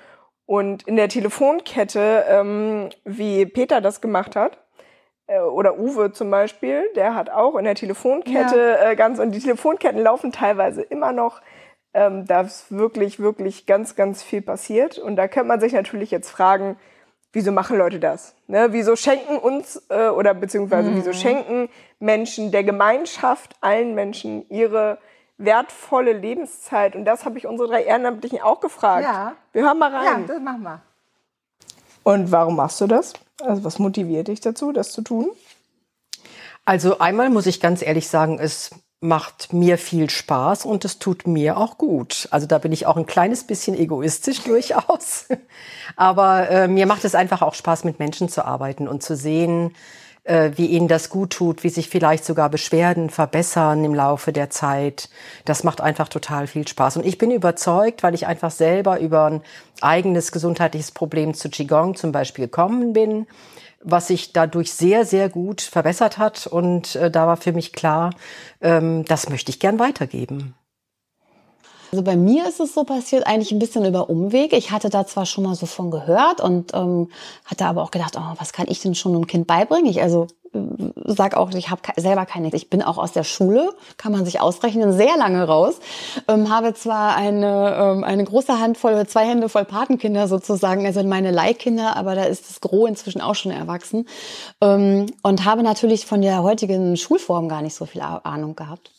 und 0.46 0.84
in 0.84 0.98
der 0.98 1.08
Telefonkette, 1.08 2.26
ähm, 2.28 2.90
wie 3.06 3.46
Peter 3.46 3.80
das 3.80 4.02
gemacht 4.02 4.36
hat 4.36 4.58
äh, 5.28 5.40
oder 5.40 5.80
Uwe 5.80 6.12
zum 6.12 6.30
Beispiel, 6.30 6.84
der 6.96 7.16
hat 7.16 7.30
auch 7.30 7.56
in 7.56 7.64
der 7.64 7.76
Telefonkette 7.76 8.58
ja. 8.58 8.90
äh, 8.90 8.96
ganz, 8.98 9.20
und 9.20 9.32
die 9.32 9.40
Telefonketten 9.40 10.02
laufen 10.02 10.34
teilweise 10.34 10.82
immer 10.82 11.14
noch 11.14 11.42
ähm, 11.94 12.26
da 12.26 12.42
ist 12.42 12.72
wirklich, 12.72 13.20
wirklich 13.20 13.66
ganz, 13.66 13.96
ganz 13.96 14.22
viel 14.22 14.42
passiert. 14.42 14.98
Und 14.98 15.16
da 15.16 15.28
könnte 15.28 15.48
man 15.48 15.60
sich 15.60 15.74
natürlich 15.74 16.12
jetzt 16.12 16.30
fragen, 16.30 16.78
wieso 17.34 17.52
machen 17.52 17.78
Leute 17.78 18.00
das? 18.00 18.36
Ne? 18.48 18.70
Wieso 18.72 18.96
schenken 18.96 19.38
uns 19.38 19.84
äh, 19.90 20.10
oder 20.10 20.34
beziehungsweise 20.34 20.90
mhm. 20.90 20.96
wieso 20.98 21.14
schenken 21.14 21.70
Menschen 22.00 22.52
der 22.52 22.64
Gemeinschaft, 22.64 23.56
allen 23.62 23.96
Menschen 23.96 24.48
ihre 24.50 25.00
wertvolle 25.38 26.14
Lebenszeit? 26.14 26.96
Und 26.96 27.06
das 27.06 27.26
habe 27.26 27.38
ich 27.38 27.48
unsere 27.48 27.70
drei 27.70 27.84
Ehrenamtlichen 27.84 28.42
auch 28.42 28.60
gefragt. 28.60 29.04
Ja. 29.04 29.34
Wir 29.54 29.64
hören 29.64 29.80
mal 29.80 29.94
rein. 29.94 30.22
Ja, 30.22 30.28
das 30.28 30.42
machen 30.42 30.64
wir. 30.64 30.82
Und 32.04 32.32
warum 32.32 32.56
machst 32.56 32.82
du 32.82 32.88
das? 32.88 33.14
Also 33.42 33.64
was 33.64 33.80
motiviert 33.80 34.28
dich 34.28 34.42
dazu, 34.42 34.72
das 34.72 34.92
zu 34.92 35.02
tun? 35.02 35.30
Also 36.66 37.00
einmal 37.00 37.30
muss 37.30 37.46
ich 37.46 37.62
ganz 37.62 37.82
ehrlich 37.82 38.08
sagen, 38.10 38.40
es 38.40 38.72
macht 39.02 39.54
mir 39.54 39.78
viel 39.78 40.10
Spaß 40.10 40.66
und 40.66 40.84
es 40.84 41.00
tut 41.00 41.26
mir 41.26 41.58
auch 41.58 41.78
gut. 41.78 42.28
Also 42.32 42.48
da 42.48 42.58
bin 42.58 42.74
ich 42.74 42.86
auch 42.86 42.98
ein 42.98 43.06
kleines 43.06 43.46
bisschen 43.46 43.78
egoistisch 43.78 44.42
durchaus. 44.44 45.26
Aber 45.96 46.50
äh, 46.50 46.68
mir 46.68 46.86
macht 46.86 47.06
es 47.06 47.16
einfach 47.16 47.42
auch 47.42 47.54
Spaß, 47.54 47.86
mit 47.86 48.00
Menschen 48.00 48.30
zu 48.30 48.46
arbeiten 48.46 48.88
und 48.88 49.02
zu 49.02 49.16
sehen, 49.16 49.74
äh, 50.26 50.52
wie 50.56 50.66
ihnen 50.66 50.90
das 50.90 51.10
gut 51.10 51.32
tut, 51.32 51.64
wie 51.64 51.70
sich 51.70 51.88
vielleicht 51.88 52.26
sogar 52.26 52.50
Beschwerden 52.50 53.10
verbessern 53.10 53.86
im 53.86 53.96
Laufe 53.96 54.34
der 54.34 54.50
Zeit. 54.50 55.10
Das 55.46 55.64
macht 55.64 55.80
einfach 55.80 56.10
total 56.10 56.48
viel 56.48 56.68
Spaß. 56.68 56.98
Und 56.98 57.06
ich 57.06 57.18
bin 57.18 57.32
überzeugt, 57.32 58.04
weil 58.04 58.14
ich 58.14 58.28
einfach 58.28 58.52
selber 58.52 59.00
über 59.00 59.26
ein 59.26 59.42
eigenes 59.80 60.34
gesundheitliches 60.34 60.92
Problem 60.92 61.34
zu 61.34 61.50
Qigong 61.50 61.96
zum 61.96 62.12
Beispiel 62.12 62.46
gekommen 62.46 62.92
bin, 62.92 63.28
was 63.82 64.08
sich 64.08 64.34
dadurch 64.34 64.74
sehr, 64.74 65.06
sehr 65.06 65.30
gut 65.30 65.62
verbessert 65.62 66.18
hat. 66.18 66.48
Und 66.48 66.96
äh, 66.96 67.10
da 67.10 67.28
war 67.28 67.38
für 67.38 67.54
mich 67.54 67.74
klar, 67.74 68.12
ähm, 68.62 69.06
das 69.06 69.30
möchte 69.30 69.52
ich 69.52 69.60
gern 69.60 69.80
weitergeben. 69.80 70.56
Also 71.92 72.04
bei 72.04 72.16
mir 72.16 72.48
ist 72.48 72.60
es 72.60 72.74
so 72.74 72.84
passiert, 72.84 73.26
eigentlich 73.26 73.52
ein 73.52 73.60
bisschen 73.60 73.86
über 73.86 74.10
Umweg. 74.10 74.54
Ich 74.54 74.72
hatte 74.72 74.90
da 74.90 75.08
zwar 75.08 75.26
schon 75.26 75.44
mal 75.44 75.56
so 75.56 75.66
von 75.66 75.90
gehört 75.90 76.40
und 76.40 76.74
ähm, 76.74 77.10
hatte 77.46 77.66
aber 77.66 77.82
auch 77.82 77.92
gedacht, 77.92 78.16
oh, 78.18 78.34
was 78.38 78.54
kann 78.54 78.68
ich 78.70 78.80
denn 78.80 78.96
schon 78.96 79.16
einem 79.16 79.26
Kind 79.26 79.48
beibringen? 79.48 79.88
Ich 79.88 80.02
also 80.02 80.28
äh, 80.54 80.60
sag 81.06 81.36
auch, 81.36 81.52
ich 81.52 81.70
habe 81.72 81.82
selber 81.98 82.28
keine. 82.28 82.54
Ich 82.54 82.70
bin 82.70 82.84
auch 82.84 83.00
aus 83.00 83.12
der 83.12 83.24
Schule, 83.24 83.74
kann 83.98 84.12
man 84.12 84.24
sich 84.24 84.40
ausrechnen, 84.40 84.94
sehr 84.94 85.18
lange 85.18 85.44
raus. 85.44 85.80
Ähm, 86.28 86.50
habe 86.50 86.76
zwar 86.76 87.16
eine 87.16 87.76
ähm, 87.80 88.04
eine 88.04 88.24
große 88.24 88.60
Handvoll, 88.60 89.08
zwei 89.08 89.26
Hände 89.26 89.50
voll 89.50 89.66
Patenkinder 89.66 90.28
sozusagen, 90.28 90.86
also 90.86 91.04
meine 91.04 91.32
Leihkinder, 91.32 91.96
aber 91.96 92.14
da 92.14 92.24
ist 92.24 92.50
das 92.50 92.62
Gros 92.62 92.88
inzwischen 92.88 93.22
auch 93.22 93.36
schon 93.36 93.52
erwachsen 93.52 94.08
ähm, 94.62 95.08
und 95.24 95.46
habe 95.46 95.64
natürlich 95.64 96.06
von 96.06 96.22
der 96.22 96.44
heutigen 96.44 96.98
Schulform 96.98 97.50
gar 97.50 97.64
nicht 97.64 97.76
so 97.76 97.86
viel 97.86 98.02
Ahnung 98.02 98.56
gehabt 98.56 98.92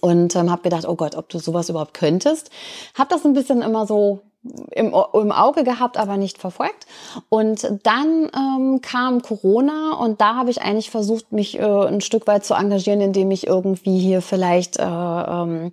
und 0.00 0.36
ähm, 0.36 0.50
habe 0.50 0.62
gedacht, 0.62 0.86
oh 0.86 0.96
Gott, 0.96 1.16
ob 1.16 1.28
du 1.28 1.38
sowas 1.38 1.68
überhaupt 1.68 1.94
könntest. 1.94 2.50
Hab 2.94 3.08
das 3.08 3.24
ein 3.24 3.32
bisschen 3.32 3.62
immer 3.62 3.86
so 3.86 4.22
im, 4.70 4.94
im 5.12 5.32
Auge 5.32 5.64
gehabt, 5.64 5.98
aber 5.98 6.16
nicht 6.16 6.38
verfolgt. 6.38 6.86
Und 7.28 7.68
dann 7.82 8.30
ähm, 8.34 8.80
kam 8.80 9.20
Corona 9.20 9.94
und 10.00 10.20
da 10.20 10.36
habe 10.36 10.50
ich 10.50 10.62
eigentlich 10.62 10.90
versucht, 10.90 11.32
mich 11.32 11.58
äh, 11.58 11.62
ein 11.62 12.00
Stück 12.00 12.26
weit 12.26 12.44
zu 12.44 12.54
engagieren, 12.54 13.02
indem 13.02 13.30
ich 13.30 13.46
irgendwie 13.46 13.98
hier 13.98 14.22
vielleicht 14.22 14.78
äh, 14.78 14.84
ähm, 14.84 15.72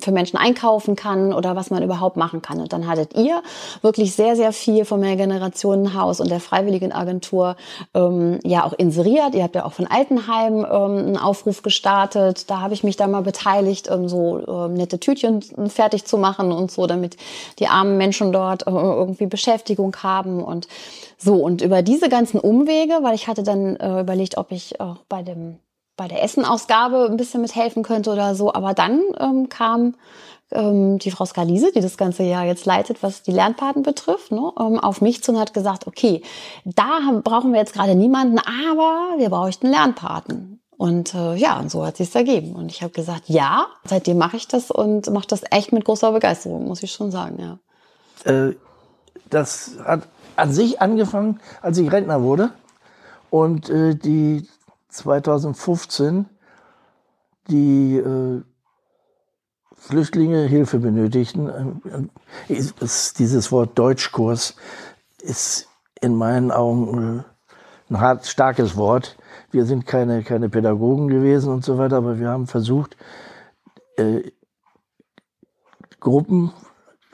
für 0.00 0.10
Menschen 0.10 0.36
einkaufen 0.36 0.96
kann 0.96 1.32
oder 1.32 1.54
was 1.54 1.70
man 1.70 1.84
überhaupt 1.84 2.16
machen 2.16 2.42
kann. 2.42 2.60
Und 2.60 2.72
dann 2.72 2.88
hattet 2.88 3.14
ihr 3.14 3.40
wirklich 3.82 4.14
sehr, 4.14 4.34
sehr 4.34 4.52
viel 4.52 4.84
vom 4.84 5.00
Mehrgenerationenhaus 5.00 6.20
und 6.20 6.28
der 6.28 6.40
Freiwilligenagentur 6.40 7.56
ähm, 7.94 8.40
ja 8.42 8.64
auch 8.64 8.72
inseriert. 8.72 9.36
Ihr 9.36 9.44
habt 9.44 9.54
ja 9.54 9.64
auch 9.64 9.72
von 9.72 9.86
Altenheim 9.86 10.66
ähm, 10.68 10.98
einen 10.98 11.16
Aufruf 11.16 11.62
gestartet. 11.62 12.50
Da 12.50 12.60
habe 12.60 12.74
ich 12.74 12.82
mich 12.82 12.96
da 12.96 13.06
mal 13.06 13.22
beteiligt, 13.22 13.88
ähm, 13.88 14.08
so 14.08 14.40
ähm, 14.48 14.74
nette 14.74 14.98
Tütchen 14.98 15.40
fertig 15.68 16.04
zu 16.04 16.18
machen 16.18 16.50
und 16.50 16.72
so, 16.72 16.88
damit 16.88 17.16
die 17.60 17.68
armen 17.68 17.96
Menschen 17.96 18.07
Menschen 18.08 18.32
dort 18.32 18.66
äh, 18.66 18.70
irgendwie 18.70 19.26
Beschäftigung 19.26 19.94
haben 20.02 20.42
und 20.42 20.66
so. 21.18 21.34
Und 21.34 21.60
über 21.60 21.82
diese 21.82 22.08
ganzen 22.08 22.40
Umwege, 22.40 22.98
weil 23.02 23.14
ich 23.14 23.28
hatte 23.28 23.42
dann 23.42 23.76
äh, 23.76 24.00
überlegt, 24.00 24.38
ob 24.38 24.50
ich 24.50 24.80
auch 24.80 24.98
bei 25.08 25.22
dem 25.22 25.58
bei 25.96 26.06
der 26.06 26.22
Essenausgabe 26.22 27.08
ein 27.10 27.16
bisschen 27.16 27.42
mithelfen 27.42 27.82
könnte 27.82 28.12
oder 28.12 28.36
so. 28.36 28.54
Aber 28.54 28.72
dann 28.72 29.02
ähm, 29.18 29.48
kam 29.48 29.96
ähm, 30.52 30.98
die 31.00 31.10
Frau 31.10 31.24
Skalise, 31.24 31.72
die 31.72 31.80
das 31.80 31.96
ganze 31.96 32.22
Jahr 32.22 32.44
jetzt 32.44 32.66
leitet, 32.66 33.02
was 33.02 33.22
die 33.24 33.32
Lernpaten 33.32 33.82
betrifft, 33.82 34.30
ne, 34.30 34.52
ähm, 34.60 34.78
auf 34.78 35.00
mich 35.00 35.24
zu 35.24 35.32
und 35.32 35.40
hat 35.40 35.52
gesagt, 35.52 35.88
okay, 35.88 36.22
da 36.64 37.00
haben, 37.04 37.22
brauchen 37.22 37.52
wir 37.52 37.58
jetzt 37.58 37.74
gerade 37.74 37.96
niemanden, 37.96 38.38
aber 38.38 39.18
wir 39.18 39.28
bräuchten 39.28 39.66
Lernpaten. 39.66 40.60
Und 40.78 41.12
äh, 41.14 41.34
ja, 41.34 41.58
und 41.58 41.72
so 41.72 41.84
hat 41.84 41.96
sich's 41.96 42.14
ergeben. 42.14 42.54
Und 42.54 42.70
ich 42.70 42.82
habe 42.82 42.92
gesagt, 42.92 43.28
ja, 43.28 43.66
seitdem 43.84 44.16
mache 44.16 44.36
ich 44.36 44.46
das 44.46 44.70
und 44.70 45.10
mache 45.10 45.26
das 45.26 45.42
echt 45.50 45.72
mit 45.72 45.84
großer 45.84 46.12
Begeisterung, 46.12 46.68
muss 46.68 46.84
ich 46.84 46.92
schon 46.92 47.10
sagen, 47.10 47.40
ja. 47.40 47.58
Äh, 48.28 48.54
das 49.30 49.78
hat 49.84 50.08
an 50.36 50.52
sich 50.52 50.80
angefangen, 50.80 51.40
als 51.60 51.78
ich 51.78 51.90
Rentner 51.90 52.22
wurde 52.22 52.52
und 53.30 53.68
äh, 53.68 53.94
die 53.94 54.48
2015 54.88 56.26
die 57.48 57.96
äh, 57.96 58.42
Flüchtlinge 59.74 60.42
Hilfe 60.46 60.78
benötigten. 60.78 62.10
Äh, 62.48 62.52
ist, 62.52 63.18
dieses 63.18 63.50
Wort 63.52 63.78
Deutschkurs 63.78 64.56
ist 65.20 65.68
in 66.00 66.14
meinen 66.14 66.50
Augen 66.50 67.20
äh, 67.20 67.22
ein 67.90 68.00
hart 68.00 68.26
starkes 68.26 68.76
Wort. 68.76 69.16
wir 69.50 69.64
sind 69.64 69.86
keine, 69.86 70.22
keine 70.22 70.48
Pädagogen 70.50 71.08
gewesen 71.08 71.52
und 71.52 71.64
so 71.64 71.78
weiter, 71.78 71.96
aber 71.96 72.18
wir 72.18 72.28
haben 72.28 72.46
versucht, 72.46 72.96
äh, 73.96 74.30
Gruppen 76.00 76.52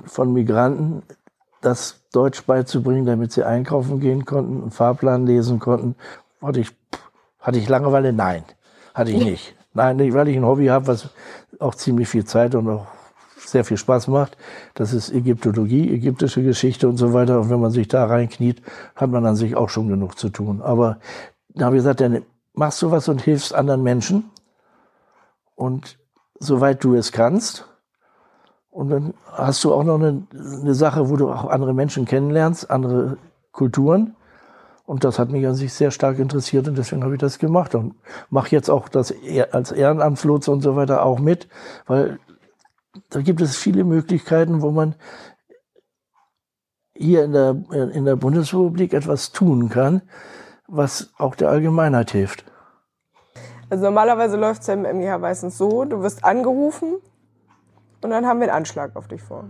von 0.07 0.33
Migranten 0.33 1.03
das 1.61 2.03
Deutsch 2.13 2.45
beizubringen, 2.45 3.07
damit 3.07 3.33
sie 3.33 3.45
einkaufen 3.45 4.01
gehen 4.01 4.25
konnten, 4.25 4.63
einen 4.63 4.71
Fahrplan 4.71 5.27
lesen 5.27 5.59
konnten. 5.59 5.97
Hatte 6.43 6.61
ich, 6.61 6.71
hatte 7.41 7.59
ich 7.59 7.69
Langeweile? 7.69 8.13
Nein, 8.13 8.45
hatte 8.95 9.11
ich 9.11 9.25
nicht. 9.25 9.55
Nein, 9.73 9.99
weil 10.15 10.29
ich 10.29 10.37
ein 10.37 10.45
Hobby 10.45 10.67
habe, 10.67 10.87
was 10.87 11.09
auch 11.59 11.75
ziemlich 11.75 12.09
viel 12.09 12.25
Zeit 12.25 12.55
und 12.55 12.69
auch 12.69 12.87
sehr 13.37 13.65
viel 13.65 13.77
Spaß 13.77 14.09
macht. 14.09 14.37
Das 14.75 14.93
ist 14.93 15.13
Ägyptologie, 15.13 15.93
ägyptische 15.93 16.43
Geschichte 16.43 16.89
und 16.89 16.97
so 16.97 17.13
weiter. 17.13 17.41
Und 17.41 17.51
wenn 17.51 17.61
man 17.61 17.71
sich 17.71 17.89
da 17.89 18.05
reinkniet, 18.05 18.63
hat 18.95 19.11
man 19.11 19.27
an 19.27 19.37
sich 19.37 19.57
auch 19.57 19.69
schon 19.69 19.89
genug 19.89 20.19
zu 20.19 20.29
tun. 20.29 20.63
Aber 20.63 20.99
da 21.49 21.67
habe 21.67 21.77
ich 21.77 21.81
gesagt, 21.81 22.01
dann 22.01 22.23
machst 22.53 22.81
du 22.83 22.91
was 22.91 23.09
und 23.09 23.23
hilfst 23.23 23.55
anderen 23.55 23.83
Menschen. 23.83 24.31
Und 25.55 25.99
soweit 26.39 26.83
du 26.85 26.95
es 26.95 27.13
kannst. 27.13 27.67
Und 28.75 28.89
dann 28.89 29.15
hast 29.31 29.63
du 29.63 29.73
auch 29.73 29.85
noch 29.85 30.01
eine, 30.01 30.27
eine 30.33 30.75
Sache, 30.75 31.09
wo 31.09 31.15
du 31.15 31.31
auch 31.31 31.49
andere 31.49 31.73
Menschen 31.73 32.07
kennenlernst, 32.07 32.73
andere 32.73 33.19
Kulturen. 33.53 34.17
Und 34.85 35.05
das 35.05 35.21
hat 35.21 35.31
mich 35.31 35.47
an 35.47 35.55
sich 35.55 35.73
sehr 35.73 35.93
stark 35.93 36.19
interessiert 36.19 36.67
und 36.67 36.77
deswegen 36.77 37.05
habe 37.05 37.15
ich 37.15 37.21
das 37.21 37.39
gemacht 37.39 37.77
und 37.77 37.95
mache 38.31 38.51
jetzt 38.51 38.69
auch 38.69 38.89
das 38.89 39.15
als 39.53 39.71
Ehrenamtslotse 39.71 40.51
und 40.51 40.61
so 40.61 40.75
weiter 40.75 41.05
auch 41.05 41.21
mit, 41.21 41.49
weil 41.87 42.19
da 43.11 43.23
gibt 43.23 43.41
es 43.41 43.57
viele 43.57 43.85
Möglichkeiten, 43.85 44.61
wo 44.61 44.73
man 44.73 44.97
hier 46.95 47.25
in 47.25 47.33
der, 47.33 47.57
in 47.93 48.05
der 48.05 48.17
Bundesrepublik 48.17 48.93
etwas 48.93 49.31
tun 49.31 49.69
kann, 49.69 50.03
was 50.67 51.13
auch 51.17 51.37
der 51.37 51.49
Allgemeinheit 51.49 52.11
hilft. 52.11 52.45
Also 53.71 53.85
normalerweise 53.85 54.37
läuft 54.37 54.63
es 54.63 54.67
ja 54.67 54.75
im 54.75 54.85
MGH 54.85 55.19
meistens 55.19 55.57
so, 55.57 55.85
du 55.85 56.03
wirst 56.03 56.25
angerufen 56.25 56.97
und 58.05 58.11
dann 58.11 58.27
haben 58.27 58.39
wir 58.41 58.49
einen 58.49 58.59
Anschlag 58.59 58.95
auf 58.97 59.09
dich 59.09 59.23
vor. 59.23 59.47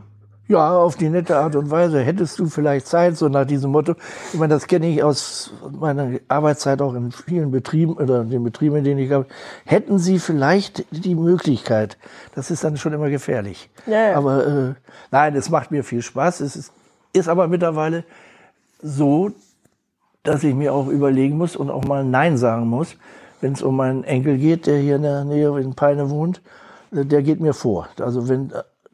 Ja, 0.47 0.77
auf 0.77 0.97
die 0.97 1.09
nette 1.09 1.37
Art 1.39 1.57
und 1.57 1.73
Weise. 1.73 2.01
Hättest 2.01 2.39
du 2.39 2.47
vielleicht 2.47 2.87
Zeit, 2.87 3.17
so 3.17 3.29
nach 3.29 3.47
diesem 3.47 3.73
Motto. 3.73 3.95
Ich 4.33 4.39
meine, 4.39 4.55
das 4.55 4.69
kenne 4.69 4.87
ich 4.87 5.03
aus 5.03 5.53
meiner 5.73 6.21
Arbeitszeit 6.29 6.81
auch 6.81 6.95
in 6.95 7.11
vielen 7.11 7.51
Betrieben 7.51 7.95
oder 7.95 8.23
den 8.23 8.45
Betrieben, 8.45 8.77
in 8.77 8.85
denen 8.85 9.01
ich 9.01 9.11
habe. 9.11 9.27
Hätten 9.65 9.99
Sie 9.99 10.21
vielleicht 10.21 10.85
die 10.93 11.17
Möglichkeit? 11.17 11.99
Das 12.37 12.53
ist 12.53 12.63
dann 12.63 12.77
schon 12.77 12.93
immer 12.93 13.11
gefährlich. 13.11 13.71
Ja, 13.87 14.11
ja. 14.11 14.17
Aber 14.17 14.47
äh, 14.47 14.75
nein, 15.11 15.35
es 15.35 15.51
macht 15.51 15.73
mir 15.73 15.83
viel 15.83 16.03
Spaß. 16.03 16.41
Es 16.41 16.55
ist, 16.55 16.73
ist 17.13 17.29
aber 17.29 17.49
mittlerweile 17.49 18.05
so, 18.81 19.33
dass 20.23 20.45
ich 20.45 20.55
mir 20.55 20.75
auch 20.75 20.87
überlegen 20.87 21.39
muss 21.39 21.57
und 21.57 21.71
auch 21.71 21.85
mal 21.85 22.05
Nein 22.05 22.37
sagen 22.37 22.69
muss, 22.69 22.97
wenn 23.41 23.55
es 23.55 23.63
um 23.63 23.75
meinen 23.75 24.05
Enkel 24.05 24.39
geht, 24.39 24.69
der 24.69 24.77
hier 24.77 24.97
in 24.97 25.03
der 25.03 25.25
Nähe 25.25 25.59
in 25.59 25.75
Peine 25.75 26.09
wohnt. 26.09 26.41
Der 26.95 27.23
geht 27.23 27.41
mir 27.41 27.55
vor. 27.55 27.89
Also 27.99 28.29
wenn 28.29 28.53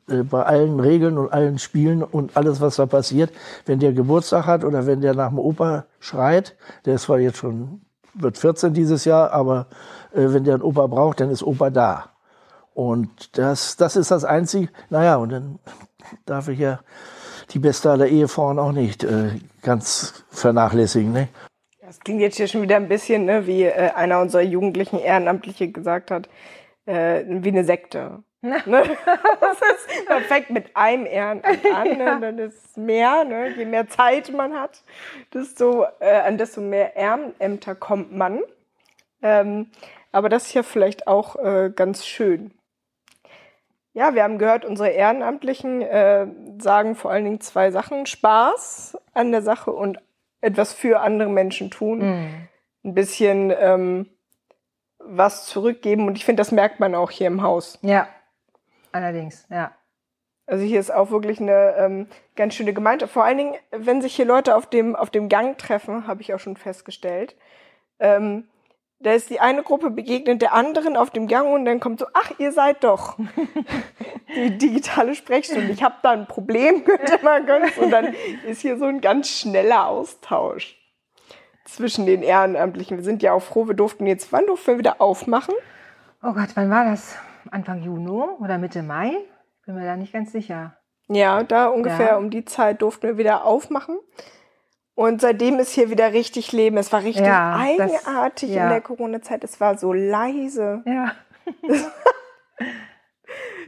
äh, 0.09 0.23
bei 0.23 0.42
allen 0.42 0.80
Regeln 0.80 1.19
und 1.19 1.33
allen 1.33 1.59
Spielen 1.59 2.02
und 2.02 2.37
alles, 2.37 2.61
was 2.61 2.76
da 2.76 2.87
passiert, 2.87 3.30
wenn 3.66 3.78
der 3.78 3.92
Geburtstag 3.92 4.47
hat 4.47 4.64
oder 4.64 4.87
wenn 4.87 5.00
der 5.00 5.14
nach 5.14 5.28
dem 5.28 5.38
Opa 5.38 5.85
schreit, 5.99 6.57
der 6.85 6.95
ist 6.95 7.02
zwar 7.02 7.19
jetzt 7.19 7.38
schon, 7.38 7.83
wird 8.14 8.38
14 8.38 8.73
dieses 8.73 9.04
Jahr, 9.04 9.33
aber 9.33 9.66
äh, 10.12 10.26
wenn 10.28 10.45
der 10.45 10.54
einen 10.54 10.62
Opa 10.62 10.87
braucht, 10.87 11.21
dann 11.21 11.30
ist 11.30 11.42
Opa 11.42 11.71
da. 11.71 12.11
Und 12.75 13.37
das, 13.38 13.76
das 13.76 13.97
ist 13.97 14.11
das 14.11 14.25
Einzige. 14.25 14.69
Naja, 14.88 15.16
und 15.16 15.30
dann 15.30 15.59
darf 16.25 16.49
ich 16.49 16.59
ja 16.59 16.80
die 17.50 17.59
beste 17.59 17.90
aller 17.90 18.07
Ehefrauen 18.07 18.59
auch 18.59 18.73
nicht 18.73 19.04
äh, 19.04 19.30
ganz 19.62 20.25
vernachlässigen. 20.30 21.12
Ne? 21.12 21.28
Das 21.83 22.00
klingt 22.00 22.21
jetzt 22.21 22.37
hier 22.37 22.47
schon 22.47 22.62
wieder 22.62 22.76
ein 22.76 22.88
bisschen, 22.88 23.25
ne, 23.25 23.47
wie 23.47 23.64
äh, 23.64 23.90
einer 23.90 24.21
unserer 24.21 24.42
Jugendlichen 24.42 24.99
Ehrenamtliche 24.99 25.71
gesagt 25.71 26.11
hat, 26.11 26.28
äh, 26.87 27.25
wie 27.26 27.49
eine 27.49 27.64
Sekte. 27.64 28.22
Ne? 28.42 28.62
das 28.64 29.60
ist, 29.60 30.08
man 30.08 30.22
fängt 30.22 30.49
mit 30.49 30.75
einem 30.75 31.04
Ehrenamt 31.04 31.66
an, 31.75 31.99
ne? 31.99 32.18
dann 32.22 32.38
ist 32.38 32.64
es 32.64 32.76
mehr. 32.78 33.25
Ne? 33.25 33.50
Je 33.50 33.66
mehr 33.66 33.87
Zeit 33.87 34.32
man 34.32 34.54
hat, 34.54 34.82
desto, 35.34 35.84
äh, 36.00 36.20
an 36.20 36.38
desto 36.38 36.62
mehr 36.62 36.96
Ehrenämter 36.96 37.75
kommt 37.75 38.16
man. 38.16 38.40
Ähm, 39.20 39.70
aber 40.10 40.30
das 40.30 40.46
ist 40.46 40.54
ja 40.54 40.62
vielleicht 40.62 41.06
auch 41.06 41.37
äh, 41.37 41.70
ganz 41.75 42.06
schön. 42.06 42.52
Ja, 43.92 44.14
wir 44.14 44.22
haben 44.22 44.38
gehört, 44.38 44.64
unsere 44.64 44.88
Ehrenamtlichen 44.90 45.82
äh, 45.82 46.26
sagen 46.58 46.94
vor 46.94 47.10
allen 47.10 47.25
Dingen 47.25 47.40
zwei 47.40 47.70
Sachen. 47.70 48.06
Spaß 48.06 48.96
an 49.12 49.32
der 49.32 49.42
Sache 49.42 49.72
und 49.72 49.99
etwas 50.40 50.72
für 50.72 51.00
andere 51.00 51.28
Menschen 51.28 51.70
tun. 51.70 51.99
Mhm. 51.99 52.49
Ein 52.84 52.95
bisschen 52.95 53.52
ähm, 53.58 54.06
was 55.04 55.47
zurückgeben. 55.47 56.06
Und 56.06 56.17
ich 56.17 56.25
finde, 56.25 56.41
das 56.41 56.52
merkt 56.52 56.80
man 56.80 56.95
auch 56.95 57.10
hier 57.10 57.26
im 57.26 57.43
Haus. 57.43 57.78
Ja, 57.82 58.08
allerdings, 58.93 59.47
ja. 59.50 59.73
Also 60.47 60.65
hier 60.65 60.80
ist 60.80 60.93
auch 60.93 61.10
wirklich 61.10 61.41
eine 61.41 61.76
ähm, 61.78 62.06
ganz 62.34 62.54
schöne 62.54 62.73
Gemeinschaft. 62.73 63.13
Vor 63.13 63.25
allen 63.25 63.39
Dingen, 63.39 63.54
wenn 63.71 64.02
sich 64.02 64.17
hier 64.17 64.25
Leute 64.25 64.56
auf 64.56 64.67
dem, 64.67 64.97
auf 64.97 65.10
dem 65.10 65.28
Gang 65.28 65.56
treffen, 65.58 66.08
habe 66.08 66.23
ich 66.23 66.34
auch 66.34 66.41
schon 66.41 66.56
festgestellt. 66.56 67.36
Ähm, 68.00 68.49
da 68.99 69.13
ist 69.13 69.30
die 69.30 69.41
eine 69.41 69.63
Gruppe 69.63 69.91
begegnet 69.91 70.43
der 70.43 70.52
anderen 70.52 70.97
auf 70.97 71.10
dem 71.10 71.28
Gang 71.28 71.52
und 71.54 71.65
dann 71.65 71.80
kommt 71.80 72.00
so, 72.00 72.06
ach, 72.13 72.32
ihr 72.39 72.52
seid 72.52 72.82
doch 72.82 73.17
die 74.36 74.58
digitale 74.58 75.15
Sprechstunde. 75.15 75.73
Ich 75.73 75.82
habe 75.84 75.95
da 76.02 76.10
ein 76.10 76.26
Problem, 76.26 76.84
könnte 76.84 77.19
man 77.23 77.47
ganz. 77.47 77.78
Und 77.78 77.91
dann 77.91 78.15
ist 78.47 78.60
hier 78.60 78.76
so 78.76 78.86
ein 78.86 79.00
ganz 79.00 79.28
schneller 79.28 79.86
Austausch 79.86 80.79
zwischen 81.75 82.06
den 82.06 82.23
Ehrenamtlichen. 82.23 82.97
Wir 82.97 83.04
sind 83.04 83.23
ja 83.23 83.33
auch 83.33 83.43
froh, 83.43 83.67
wir 83.67 83.75
durften 83.75 84.06
jetzt, 84.06 84.33
wann 84.33 84.47
durften 84.47 84.73
wir 84.73 84.78
wieder 84.78 85.00
aufmachen? 85.00 85.54
Oh 86.23 86.33
Gott, 86.33 86.50
wann 86.54 86.71
war 86.71 86.85
das? 86.85 87.17
Anfang 87.50 87.83
Juni 87.83 88.23
oder 88.41 88.59
Mitte 88.59 88.83
Mai? 88.83 89.13
Bin 89.65 89.75
mir 89.75 89.85
da 89.85 89.97
nicht 89.97 90.13
ganz 90.13 90.33
sicher. 90.33 90.76
Ja, 91.09 91.43
da 91.43 91.67
ungefähr 91.69 92.11
ja. 92.11 92.17
um 92.17 92.30
die 92.30 92.45
Zeit 92.45 92.83
durften 92.83 93.06
wir 93.06 93.19
wieder 93.19 93.45
aufmachen. 93.45 93.99
Und 94.95 95.21
seitdem 95.21 95.59
ist 95.59 95.73
hier 95.73 95.91
wieder 95.91 96.13
richtig 96.13 96.52
Leben. 96.52 96.76
Es 96.76 96.93
war 96.93 97.02
richtig 97.02 97.26
ja, 97.26 97.56
eigenartig 97.56 98.50
das, 98.50 98.56
ja. 98.56 98.65
in 98.65 98.71
der 98.71 98.80
Corona-Zeit. 98.80 99.43
Es 99.45 99.61
war 99.61 99.78
so 99.78 99.93
leise. 99.93 100.83
Ja. 100.85 101.13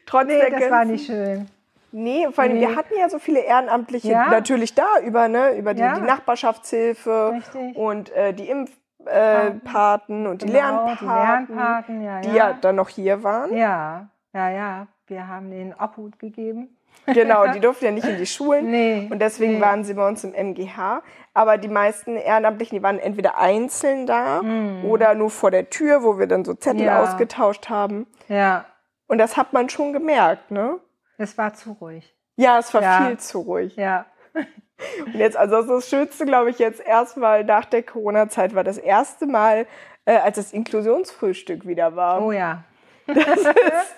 Trotz 0.06 0.26
nee, 0.26 0.50
das 0.50 0.70
war 0.70 0.84
nicht 0.84 1.06
schön. 1.06 1.48
Nee, 1.92 2.26
vor 2.32 2.44
allem, 2.44 2.54
nee. 2.54 2.60
wir 2.60 2.76
hatten 2.76 2.94
ja 2.98 3.08
so 3.08 3.18
viele 3.18 3.40
Ehrenamtliche 3.40 4.10
ja. 4.10 4.30
natürlich 4.30 4.74
da 4.74 4.98
über, 5.04 5.28
ne, 5.28 5.56
über 5.56 5.74
die, 5.74 5.82
ja. 5.82 5.94
die 5.94 6.00
Nachbarschaftshilfe 6.00 7.34
Richtig. 7.34 7.76
und 7.76 8.10
äh, 8.12 8.32
die 8.32 8.48
Impfpaten 8.48 10.24
äh, 10.24 10.28
und 10.28 10.42
die 10.42 10.46
genau, 10.46 10.58
Lernpaten, 10.58 10.98
die, 10.98 11.14
Lernpaten 11.14 12.02
ja, 12.02 12.20
die 12.20 12.32
ja 12.32 12.52
dann 12.54 12.76
noch 12.76 12.88
hier 12.88 13.22
waren. 13.22 13.54
Ja, 13.54 14.08
ja, 14.32 14.50
ja. 14.50 14.86
Wir 15.06 15.28
haben 15.28 15.50
den 15.50 15.74
Obhut 15.74 16.18
gegeben. 16.18 16.78
Genau, 17.06 17.46
die 17.48 17.60
durften 17.60 17.84
ja 17.84 17.90
nicht 17.90 18.06
in 18.06 18.16
die 18.16 18.26
Schulen. 18.26 18.70
Nee, 18.70 19.08
und 19.10 19.18
deswegen 19.18 19.54
nee. 19.54 19.60
waren 19.60 19.84
sie 19.84 19.92
bei 19.94 20.08
uns 20.08 20.24
im 20.24 20.32
MGH. 20.32 21.02
Aber 21.34 21.58
die 21.58 21.68
meisten 21.68 22.16
Ehrenamtlichen, 22.16 22.78
die 22.78 22.82
waren 22.82 22.98
entweder 22.98 23.38
einzeln 23.38 24.06
da 24.06 24.42
mm. 24.42 24.84
oder 24.84 25.14
nur 25.14 25.30
vor 25.30 25.50
der 25.50 25.70
Tür, 25.70 26.02
wo 26.02 26.18
wir 26.18 26.26
dann 26.26 26.44
so 26.44 26.54
Zettel 26.54 26.86
ja. 26.86 27.02
ausgetauscht 27.02 27.68
haben. 27.68 28.06
Ja. 28.28 28.66
Und 29.08 29.18
das 29.18 29.36
hat 29.36 29.52
man 29.52 29.68
schon 29.68 29.92
gemerkt, 29.92 30.50
ne? 30.50 30.78
Es 31.18 31.36
war 31.38 31.54
zu 31.54 31.72
ruhig. 31.72 32.14
Ja, 32.36 32.58
es 32.58 32.72
war 32.72 32.82
ja. 32.82 33.06
viel 33.06 33.18
zu 33.18 33.40
ruhig. 33.40 33.76
Ja. 33.76 34.06
Und 35.06 35.14
jetzt, 35.14 35.36
also 35.36 35.62
das 35.62 35.88
Schönste, 35.88 36.26
glaube 36.26 36.50
ich, 36.50 36.58
jetzt 36.58 36.80
erstmal 36.80 37.44
nach 37.44 37.64
der 37.66 37.82
Corona-Zeit 37.82 38.54
war 38.54 38.64
das 38.64 38.78
erste 38.78 39.26
Mal, 39.26 39.66
äh, 40.04 40.16
als 40.16 40.36
das 40.36 40.52
Inklusionsfrühstück 40.52 41.66
wieder 41.66 41.96
war. 41.96 42.22
Oh 42.22 42.32
ja. 42.32 42.64
Das 43.06 43.26
ist 43.26 43.96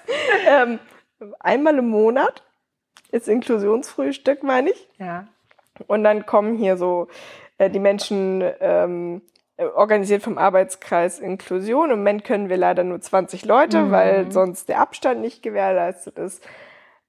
ähm, 0.48 0.78
einmal 1.38 1.78
im 1.78 1.88
Monat 1.88 2.42
ist 3.10 3.28
Inklusionsfrühstück, 3.28 4.42
meine 4.42 4.70
ich. 4.70 4.88
Ja. 4.98 5.28
Und 5.86 6.04
dann 6.04 6.26
kommen 6.26 6.56
hier 6.56 6.76
so 6.76 7.08
äh, 7.58 7.70
die 7.70 7.78
Menschen 7.78 8.42
ähm, 8.60 9.22
organisiert 9.56 10.22
vom 10.22 10.38
Arbeitskreis 10.38 11.20
Inklusion. 11.20 11.90
Im 11.90 11.98
Moment 11.98 12.24
können 12.24 12.48
wir 12.48 12.56
leider 12.56 12.82
nur 12.82 13.00
20 13.00 13.44
Leute, 13.44 13.82
mhm. 13.82 13.90
weil 13.92 14.32
sonst 14.32 14.68
der 14.68 14.80
Abstand 14.80 15.20
nicht 15.20 15.42
gewährleistet 15.42 16.18
ist. 16.18 16.44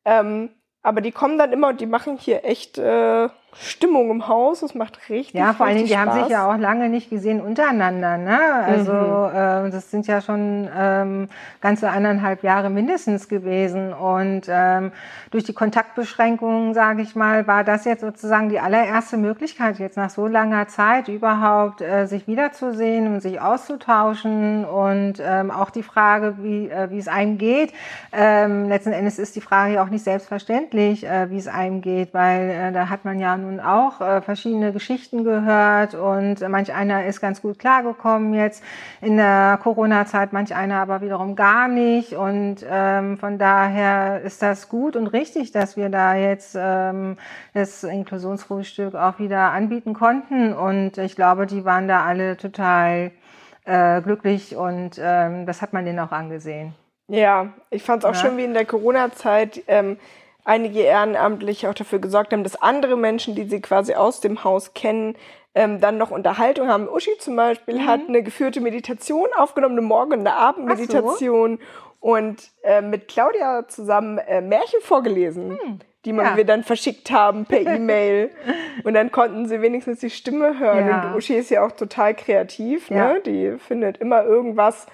Ähm, 0.06 0.52
aber 0.82 1.02
die 1.02 1.12
kommen 1.12 1.38
dann 1.38 1.52
immer 1.52 1.70
und 1.70 1.82
die 1.82 1.88
machen 1.88 2.18
hier 2.18 2.46
echt 2.46 2.78
äh, 2.78 3.30
Stimmung 3.58 4.12
im 4.12 4.28
Haus. 4.28 4.62
Es 4.62 4.76
macht 4.76 5.10
richtig 5.10 5.34
Ja, 5.34 5.54
vor 5.54 5.66
allen 5.66 5.78
Dingen, 5.78 5.88
die 5.88 5.98
haben 5.98 6.12
sich 6.20 6.30
ja 6.30 6.52
auch 6.52 6.58
lange 6.58 6.90
nicht 6.90 7.10
gesehen 7.10 7.42
untereinander. 7.42 8.18
Ne? 8.18 8.40
Also 8.66 8.92
mhm. 8.92 9.68
äh, 9.68 9.72
das 9.72 9.92
sind 9.92 10.08
ja 10.08 10.22
schon 10.22 10.70
ähm, 10.78 11.30
ganze 11.62 11.90
anderthalb 11.90 12.44
Jahre 12.44 12.70
mindestens 12.70 13.30
gewesen. 13.30 13.94
Und 13.94 14.44
ähm, 14.50 14.92
durch 15.32 15.46
die 15.46 15.54
Kontaktbeschränkungen, 15.54 16.74
sage 16.74 17.02
ich 17.02 17.16
mal, 17.16 17.48
war 17.48 17.64
das 17.64 17.86
jetzt 17.86 18.02
sozusagen 18.02 18.50
die 18.50 18.60
allererste 18.60 19.18
Möglichkeit, 19.18 19.80
jetzt 19.80 19.98
nach 19.98 20.10
so 20.10 20.28
langer 20.28 20.68
Zeit 20.68 21.08
überhaupt 21.08 21.82
äh, 21.82 22.08
sich 22.08 22.28
wiederzusehen 22.28 23.14
und 23.14 23.22
sich 23.22 23.40
auszutauschen. 23.40 24.66
Und 24.66 25.22
ähm, 25.26 25.50
auch 25.50 25.70
die 25.70 25.84
Frage, 25.84 26.36
wie, 26.42 26.70
äh, 26.70 26.90
wie 26.90 27.00
es 27.00 27.08
einem 27.08 27.38
geht. 27.38 27.74
Ähm, 28.12 28.68
letzten 28.68 28.92
Endes 28.92 29.18
ist 29.18 29.36
die 29.36 29.42
Frage 29.42 29.76
ja 29.76 29.84
auch 29.84 29.90
nicht 29.90 30.04
selbstverständlich, 30.04 31.06
äh, 31.06 31.30
wie 31.30 31.38
es 31.38 31.48
einem 31.48 31.82
geht, 31.82 32.14
weil 32.14 32.50
äh, 32.50 32.72
da 32.72 32.90
hat 32.90 33.06
man 33.06 33.20
ja 33.20 33.45
nun 33.46 33.60
auch 33.60 34.02
äh, 34.02 34.22
verschiedene 34.22 34.74
Geschichten 34.74 35.24
gehört 35.24 35.94
und 35.94 36.48
manch 36.50 36.74
einer 36.74 37.06
ist 37.06 37.22
ganz 37.22 37.42
gut 37.42 37.60
klargekommen 37.60 38.34
jetzt 38.34 38.64
in 39.02 39.18
der 39.18 39.60
Corona-Zeit, 39.62 40.34
manch 40.34 40.56
einer 40.56 40.82
aber 40.82 41.02
wiederum 41.02 41.36
gar 41.36 41.68
nicht. 41.68 42.14
Und 42.14 42.58
ähm, 42.70 43.18
von 43.18 43.38
daher 43.38 44.22
ist 44.22 44.42
das 44.42 44.70
gut 44.70 44.96
und 44.96 45.08
richtig, 45.08 45.52
dass 45.52 45.78
wir 45.78 45.90
da 45.90 46.16
jetzt 46.16 46.56
ähm, 46.60 47.18
das 47.54 47.84
Inklusionsfrühstück 47.84 48.96
auch 48.96 49.20
wieder 49.20 49.52
anbieten 49.52 49.94
konnten. 49.94 50.54
Und 50.54 50.98
ich 50.98 51.16
glaube, 51.16 51.46
die 51.46 51.66
waren 51.66 51.88
da 51.88 52.04
alle 52.04 52.38
total 52.38 53.12
äh, 53.66 54.02
glücklich 54.02 54.56
und 54.56 55.00
ähm, 55.00 55.46
das 55.46 55.62
hat 55.62 55.74
man 55.74 55.86
denen 55.86 56.00
auch 56.00 56.12
angesehen. 56.12 56.74
Ja, 57.08 57.54
ich 57.70 57.84
fand 57.84 58.04
es 58.04 58.10
auch 58.10 58.16
ja. 58.16 58.20
schön, 58.20 58.38
wie 58.38 58.44
in 58.44 58.54
der 58.54 58.66
Corona-Zeit 58.66 59.64
ähm, 59.68 59.98
einige 60.46 60.80
Ehrenamtliche 60.82 61.70
auch 61.70 61.74
dafür 61.74 62.00
gesorgt 62.00 62.32
haben, 62.32 62.44
dass 62.44 62.62
andere 62.62 62.96
Menschen, 62.96 63.36
die 63.36 63.44
sie 63.44 63.60
quasi 63.60 63.96
aus 63.96 64.22
dem 64.22 64.44
Haus 64.44 64.74
kennen, 64.74 65.18
ähm, 65.54 65.82
dann 65.82 65.98
noch 65.98 66.12
Unterhaltung 66.12 66.68
haben. 66.70 66.88
Uschi 66.88 67.18
zum 67.20 67.36
Beispiel 67.36 67.76
mhm. 67.76 67.88
hat 67.88 68.02
eine 68.08 68.24
geführte 68.24 68.62
Meditation 68.62 69.28
aufgenommen, 69.36 69.78
eine 69.78 69.88
Morgen- 69.88 70.14
und 70.14 70.20
eine 70.20 70.36
Abendmeditation 70.36 71.60
so. 71.60 72.08
und 72.08 72.52
äh, 72.64 72.82
mit 72.82 73.08
Claudia 73.08 73.68
zusammen 73.68 74.20
äh, 74.20 74.42
Märchen 74.42 74.82
vorgelesen. 74.82 75.50
Mhm 75.50 75.80
die 76.06 76.12
ja. 76.12 76.38
wir 76.38 76.46
dann 76.46 76.64
verschickt 76.64 77.12
haben 77.12 77.46
per 77.46 77.62
E-Mail. 77.66 78.30
und 78.84 78.94
dann 78.94 79.12
konnten 79.12 79.48
sie 79.48 79.62
wenigstens 79.62 80.00
die 80.00 80.10
Stimme 80.12 80.60
hören. 80.60 80.88
Ja. 80.88 81.10
Und 81.10 81.18
Uschi 81.18 81.34
ist 81.34 81.50
ja 81.50 81.66
auch 81.66 81.72
total 81.72 82.14
kreativ. 82.14 82.90
Ne? 82.90 82.98
Ja. 82.98 83.20
Die 83.20 83.58
findet 83.58 83.98
immer 83.98 84.24
irgendwas, 84.24 84.86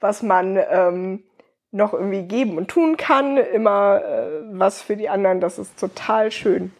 was 0.00 0.22
man 0.22 0.58
ähm, 0.70 1.22
noch 1.70 1.92
irgendwie 1.92 2.22
geben 2.22 2.56
und 2.56 2.68
tun 2.68 2.96
kann, 2.96 3.36
immer 3.36 4.02
äh, 4.02 4.40
was 4.52 4.82
für 4.82 4.96
die 4.96 5.08
anderen. 5.08 5.40
Das 5.40 5.58
ist 5.58 5.78
total 5.78 6.30
schön. 6.30 6.72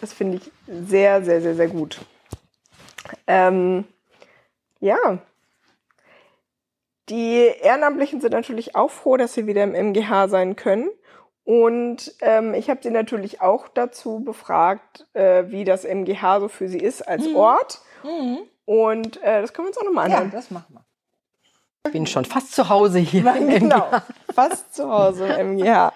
Das 0.00 0.12
finde 0.12 0.38
ich 0.38 0.50
sehr, 0.66 1.22
sehr, 1.24 1.40
sehr, 1.40 1.54
sehr 1.54 1.68
gut. 1.68 2.00
Ähm, 3.26 3.84
ja. 4.80 5.18
Die 7.08 7.50
Ehrenamtlichen 7.60 8.20
sind 8.20 8.32
natürlich 8.32 8.74
auch 8.74 8.90
froh, 8.90 9.16
dass 9.16 9.34
sie 9.34 9.46
wieder 9.46 9.62
im 9.62 9.74
MGH 9.74 10.28
sein 10.28 10.56
können. 10.56 10.90
Und 11.44 12.14
ähm, 12.20 12.54
ich 12.54 12.70
habe 12.70 12.80
sie 12.82 12.90
natürlich 12.90 13.40
auch 13.40 13.68
dazu 13.68 14.20
befragt, 14.20 15.06
äh, 15.12 15.44
wie 15.48 15.64
das 15.64 15.84
MGH 15.84 16.40
so 16.40 16.48
für 16.48 16.68
sie 16.68 16.78
ist 16.78 17.02
als 17.02 17.26
mhm. 17.26 17.36
Ort. 17.36 17.80
Mhm. 18.04 18.38
Und 18.64 19.22
äh, 19.22 19.40
das 19.40 19.52
können 19.52 19.66
wir 19.66 19.70
uns 19.70 19.78
auch 19.78 19.84
nochmal 19.84 20.06
anhören. 20.06 20.30
Ja, 20.30 20.36
das 20.36 20.50
machen 20.50 20.74
wir. 20.74 20.84
Ich 21.84 21.92
bin 21.92 22.06
schon 22.06 22.24
fast 22.24 22.54
zu 22.54 22.68
Hause 22.68 23.00
hier 23.00 23.24
Nein, 23.24 23.48
genau, 23.48 23.86
fast 24.32 24.72
zu 24.72 24.88
Hause 24.88 25.26
im 25.26 25.56
MGH. 25.56 25.92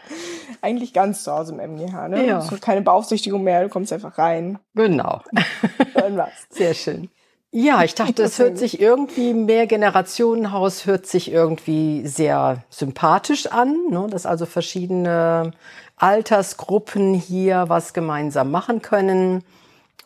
Eigentlich 0.60 0.92
ganz 0.92 1.22
zu 1.22 1.30
Hause 1.30 1.52
im 1.52 1.60
MGH, 1.60 2.08
ne? 2.08 2.26
Ja. 2.26 2.40
So 2.40 2.56
keine 2.60 2.82
Beaufsichtigung 2.82 3.44
mehr, 3.44 3.62
du 3.62 3.68
kommst 3.68 3.92
einfach 3.92 4.18
rein. 4.18 4.58
Genau. 4.74 5.22
Dann 5.94 6.16
was. 6.16 6.30
Sehr 6.50 6.74
schön. 6.74 7.08
Ja, 7.52 7.84
ich 7.84 7.94
dachte, 7.94 8.24
es 8.24 8.38
hört 8.40 8.58
sich 8.58 8.80
irgendwie, 8.80 9.32
mehr 9.32 9.68
Generationenhaus 9.68 10.86
hört 10.86 11.06
sich 11.06 11.30
irgendwie 11.30 12.04
sehr 12.04 12.64
sympathisch 12.68 13.46
an, 13.46 13.76
ne? 13.88 14.08
dass 14.10 14.26
also 14.26 14.44
verschiedene 14.44 15.52
Altersgruppen 15.96 17.14
hier 17.14 17.66
was 17.68 17.94
gemeinsam 17.94 18.50
machen 18.50 18.82
können. 18.82 19.44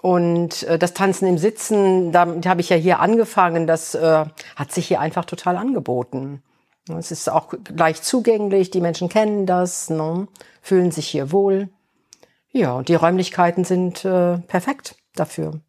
Und 0.03 0.63
äh, 0.63 0.79
das 0.79 0.95
Tanzen 0.95 1.27
im 1.27 1.39
Sitzen, 1.39 2.11
damit 2.13 2.47
habe 2.47 2.61
ich 2.61 2.71
ja 2.71 2.77
hier 2.77 3.01
angefangen, 3.01 3.67
das 3.67 3.95
äh, 3.95 4.25
hat 4.57 4.73
sich 4.73 4.89
hier 4.89 5.01
einfach 5.01 5.25
total 5.25 5.57
angeboten. 5.57 6.43
Es 6.99 7.11
ist 7.11 7.31
auch 7.31 7.53
leicht 7.69 8.05
zugänglich, 8.05 8.71
die 8.71 8.81
Menschen 8.81 9.09
kennen 9.09 9.47
das, 9.47 9.91
ne? 9.91 10.27
fühlen 10.63 10.91
sich 10.91 11.07
hier 11.07 11.33
wohl. 11.33 11.69
Ja, 12.51 12.73
und 12.73 12.89
die 12.89 12.95
Räumlichkeiten 12.95 13.65
sind 13.65 14.05
äh, 14.05 14.39
perfekt 14.39 14.97
dafür. 15.15 15.61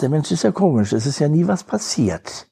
Der 0.00 0.08
Mensch 0.08 0.30
ist 0.30 0.44
ja 0.44 0.52
komisch, 0.52 0.92
es 0.92 1.06
ist 1.06 1.18
ja 1.18 1.28
nie 1.28 1.48
was 1.48 1.64
passiert. 1.64 2.48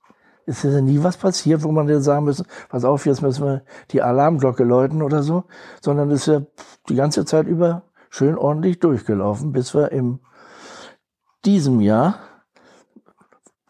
Es 0.46 0.64
ist 0.64 0.72
ja 0.72 0.80
nie 0.80 1.02
was 1.02 1.16
passiert, 1.16 1.62
wo 1.62 1.70
man 1.70 1.86
dann 1.86 2.02
sagen 2.02 2.24
müssen, 2.24 2.46
pass 2.70 2.84
auf, 2.84 3.06
jetzt 3.06 3.22
müssen 3.22 3.44
wir 3.44 3.62
die 3.92 4.02
Alarmglocke 4.02 4.64
läuten 4.64 5.02
oder 5.02 5.22
so, 5.22 5.44
sondern 5.80 6.10
es 6.10 6.22
ist 6.22 6.26
ja 6.26 6.42
die 6.88 6.96
ganze 6.96 7.24
Zeit 7.24 7.46
über 7.46 7.82
schön 8.10 8.36
ordentlich 8.36 8.80
durchgelaufen, 8.80 9.52
bis 9.52 9.74
wir 9.74 9.92
im 9.92 10.20
diesem 11.44 11.80
Jahr 11.80 12.18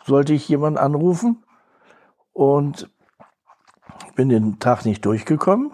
sollte 0.05 0.33
ich 0.33 0.48
jemanden 0.48 0.79
anrufen 0.79 1.44
und 2.33 2.90
bin 4.16 4.29
den 4.29 4.59
Tag 4.59 4.85
nicht 4.85 5.05
durchgekommen. 5.05 5.72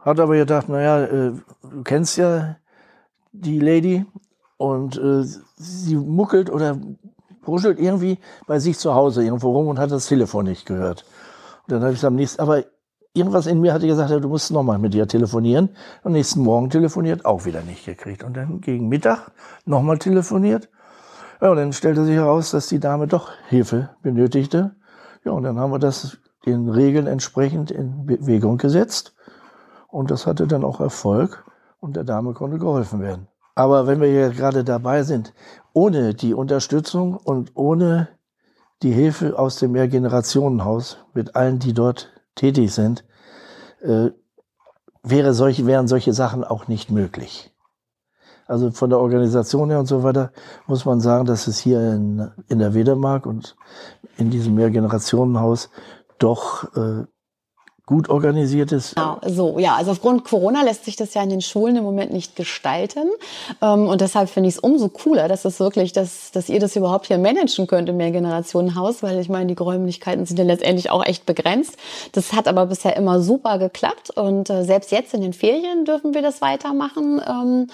Hat 0.00 0.18
aber 0.18 0.36
gedacht, 0.36 0.68
naja, 0.68 1.04
äh, 1.04 1.32
du 1.62 1.82
kennst 1.84 2.16
ja 2.16 2.56
die 3.32 3.60
Lady 3.60 4.06
und 4.56 4.96
äh, 4.96 5.22
sie 5.56 5.96
muckelt 5.96 6.50
oder 6.50 6.78
bruschelt 7.42 7.78
irgendwie 7.78 8.18
bei 8.46 8.58
sich 8.58 8.78
zu 8.78 8.94
Hause 8.94 9.24
irgendwo 9.24 9.52
rum 9.52 9.68
und 9.68 9.78
hat 9.78 9.90
das 9.90 10.06
Telefon 10.06 10.46
nicht 10.46 10.66
gehört. 10.66 11.04
Und 11.66 11.72
dann 11.72 11.82
habe 11.82 11.92
ich 11.92 12.04
am 12.04 12.14
nächsten, 12.14 12.40
aber 12.40 12.64
irgendwas 13.16 13.46
in 13.46 13.60
mir 13.60 13.72
hatte 13.72 13.86
gesagt, 13.86 14.10
du 14.10 14.28
musst 14.28 14.50
nochmal 14.50 14.78
mit 14.78 14.94
ihr 14.94 15.08
telefonieren. 15.08 15.70
Am 16.04 16.12
nächsten 16.12 16.42
Morgen 16.42 16.70
telefoniert, 16.70 17.24
auch 17.24 17.44
wieder 17.44 17.62
nicht 17.62 17.84
gekriegt. 17.84 18.22
Und 18.22 18.36
dann 18.36 18.60
gegen 18.60 18.88
Mittag 18.88 19.30
nochmal 19.64 19.98
telefoniert. 19.98 20.68
Ja, 21.40 21.50
und 21.50 21.56
dann 21.56 21.72
stellte 21.72 22.04
sich 22.04 22.14
heraus, 22.14 22.50
dass 22.50 22.68
die 22.68 22.80
Dame 22.80 23.06
doch 23.06 23.30
Hilfe 23.48 23.90
benötigte. 24.02 24.76
Ja, 25.24 25.32
und 25.32 25.42
dann 25.42 25.58
haben 25.58 25.72
wir 25.72 25.78
das 25.78 26.18
den 26.44 26.68
Regeln 26.68 27.06
entsprechend 27.06 27.70
in 27.70 28.06
Bewegung 28.06 28.58
gesetzt. 28.58 29.14
Und 29.88 30.10
das 30.10 30.26
hatte 30.26 30.46
dann 30.46 30.64
auch 30.64 30.80
Erfolg. 30.80 31.44
Und 31.80 31.96
der 31.96 32.04
Dame 32.04 32.32
konnte 32.32 32.58
geholfen 32.58 33.00
werden. 33.00 33.28
Aber 33.54 33.86
wenn 33.86 34.00
wir 34.00 34.08
hier 34.08 34.30
gerade 34.30 34.64
dabei 34.64 35.02
sind, 35.02 35.32
ohne 35.72 36.14
die 36.14 36.34
Unterstützung 36.34 37.16
und 37.16 37.52
ohne 37.54 38.08
die 38.82 38.92
Hilfe 38.92 39.38
aus 39.38 39.56
dem 39.56 39.72
Mehrgenerationenhaus 39.72 40.98
mit 41.14 41.34
allen, 41.34 41.58
die 41.58 41.72
dort 41.72 42.10
tätig 42.36 42.72
sind, 42.72 43.04
äh, 43.82 44.10
wäre 45.02 45.34
solche, 45.34 45.66
wären 45.66 45.88
solche 45.88 46.12
Sachen 46.12 46.44
auch 46.44 46.68
nicht 46.68 46.90
möglich. 46.90 47.52
Also 48.46 48.70
von 48.70 48.90
der 48.90 49.00
Organisation 49.00 49.70
her 49.70 49.80
und 49.80 49.86
so 49.86 50.04
weiter 50.04 50.30
muss 50.68 50.84
man 50.84 51.00
sagen, 51.00 51.26
dass 51.26 51.48
es 51.48 51.58
hier 51.58 51.80
in, 51.80 52.30
in 52.48 52.60
der 52.60 52.74
Wedermark 52.74 53.26
und 53.26 53.56
in 54.18 54.30
diesem 54.30 54.54
Mehrgenerationenhaus 54.54 55.68
doch 56.18 56.76
äh, 56.76 57.04
gut 57.86 58.08
organisiert 58.08 58.72
ist. 58.72 58.96
Genau, 58.96 59.20
so, 59.24 59.60
ja, 59.60 59.76
also 59.76 59.92
aufgrund 59.92 60.24
Corona 60.24 60.62
lässt 60.62 60.84
sich 60.84 60.96
das 60.96 61.14
ja 61.14 61.22
in 61.22 61.30
den 61.30 61.40
Schulen 61.40 61.76
im 61.76 61.84
Moment 61.84 62.12
nicht 62.12 62.34
gestalten. 62.34 63.08
Ähm, 63.62 63.86
und 63.86 64.00
deshalb 64.00 64.28
finde 64.28 64.48
ich 64.48 64.56
es 64.56 64.60
umso 64.60 64.88
cooler, 64.88 65.28
dass 65.28 65.44
es 65.44 65.60
wirklich, 65.60 65.92
dass, 65.92 66.32
dass 66.32 66.48
ihr 66.48 66.58
das 66.58 66.74
überhaupt 66.74 67.06
hier 67.06 67.18
managen 67.18 67.68
könnt 67.68 67.88
im 67.88 67.96
Mehrgenerationenhaus, 67.96 69.04
weil 69.04 69.20
ich 69.20 69.28
meine, 69.28 69.54
die 69.54 69.62
Räumlichkeiten 69.62 70.26
sind 70.26 70.36
ja 70.36 70.44
letztendlich 70.44 70.90
auch 70.90 71.06
echt 71.06 71.26
begrenzt. 71.26 71.76
Das 72.10 72.32
hat 72.32 72.48
aber 72.48 72.66
bisher 72.66 72.96
immer 72.96 73.20
super 73.20 73.58
geklappt 73.58 74.10
und 74.10 74.50
äh, 74.50 74.64
selbst 74.64 74.90
jetzt 74.90 75.14
in 75.14 75.20
den 75.20 75.32
Ferien 75.32 75.84
dürfen 75.84 76.12
wir 76.12 76.22
das 76.22 76.40
weitermachen. 76.40 77.22
Ähm, 77.24 77.66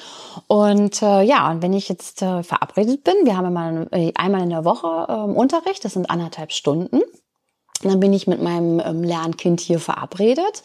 und 0.46 1.00
äh, 1.00 1.22
ja, 1.22 1.56
wenn 1.60 1.72
ich 1.72 1.88
jetzt 1.88 2.20
äh, 2.20 2.42
verabredet 2.42 3.02
bin, 3.02 3.14
wir 3.24 3.38
haben 3.38 3.56
einmal 4.14 4.42
in 4.42 4.50
der 4.50 4.66
Woche 4.66 5.06
ähm, 5.08 5.36
Unterricht, 5.36 5.86
das 5.86 5.94
sind 5.94 6.10
anderthalb 6.10 6.52
Stunden. 6.52 7.00
Dann 7.82 8.00
bin 8.00 8.12
ich 8.12 8.26
mit 8.26 8.42
meinem 8.42 8.80
ähm, 8.80 9.02
Lernkind 9.02 9.60
hier 9.60 9.78
verabredet 9.78 10.62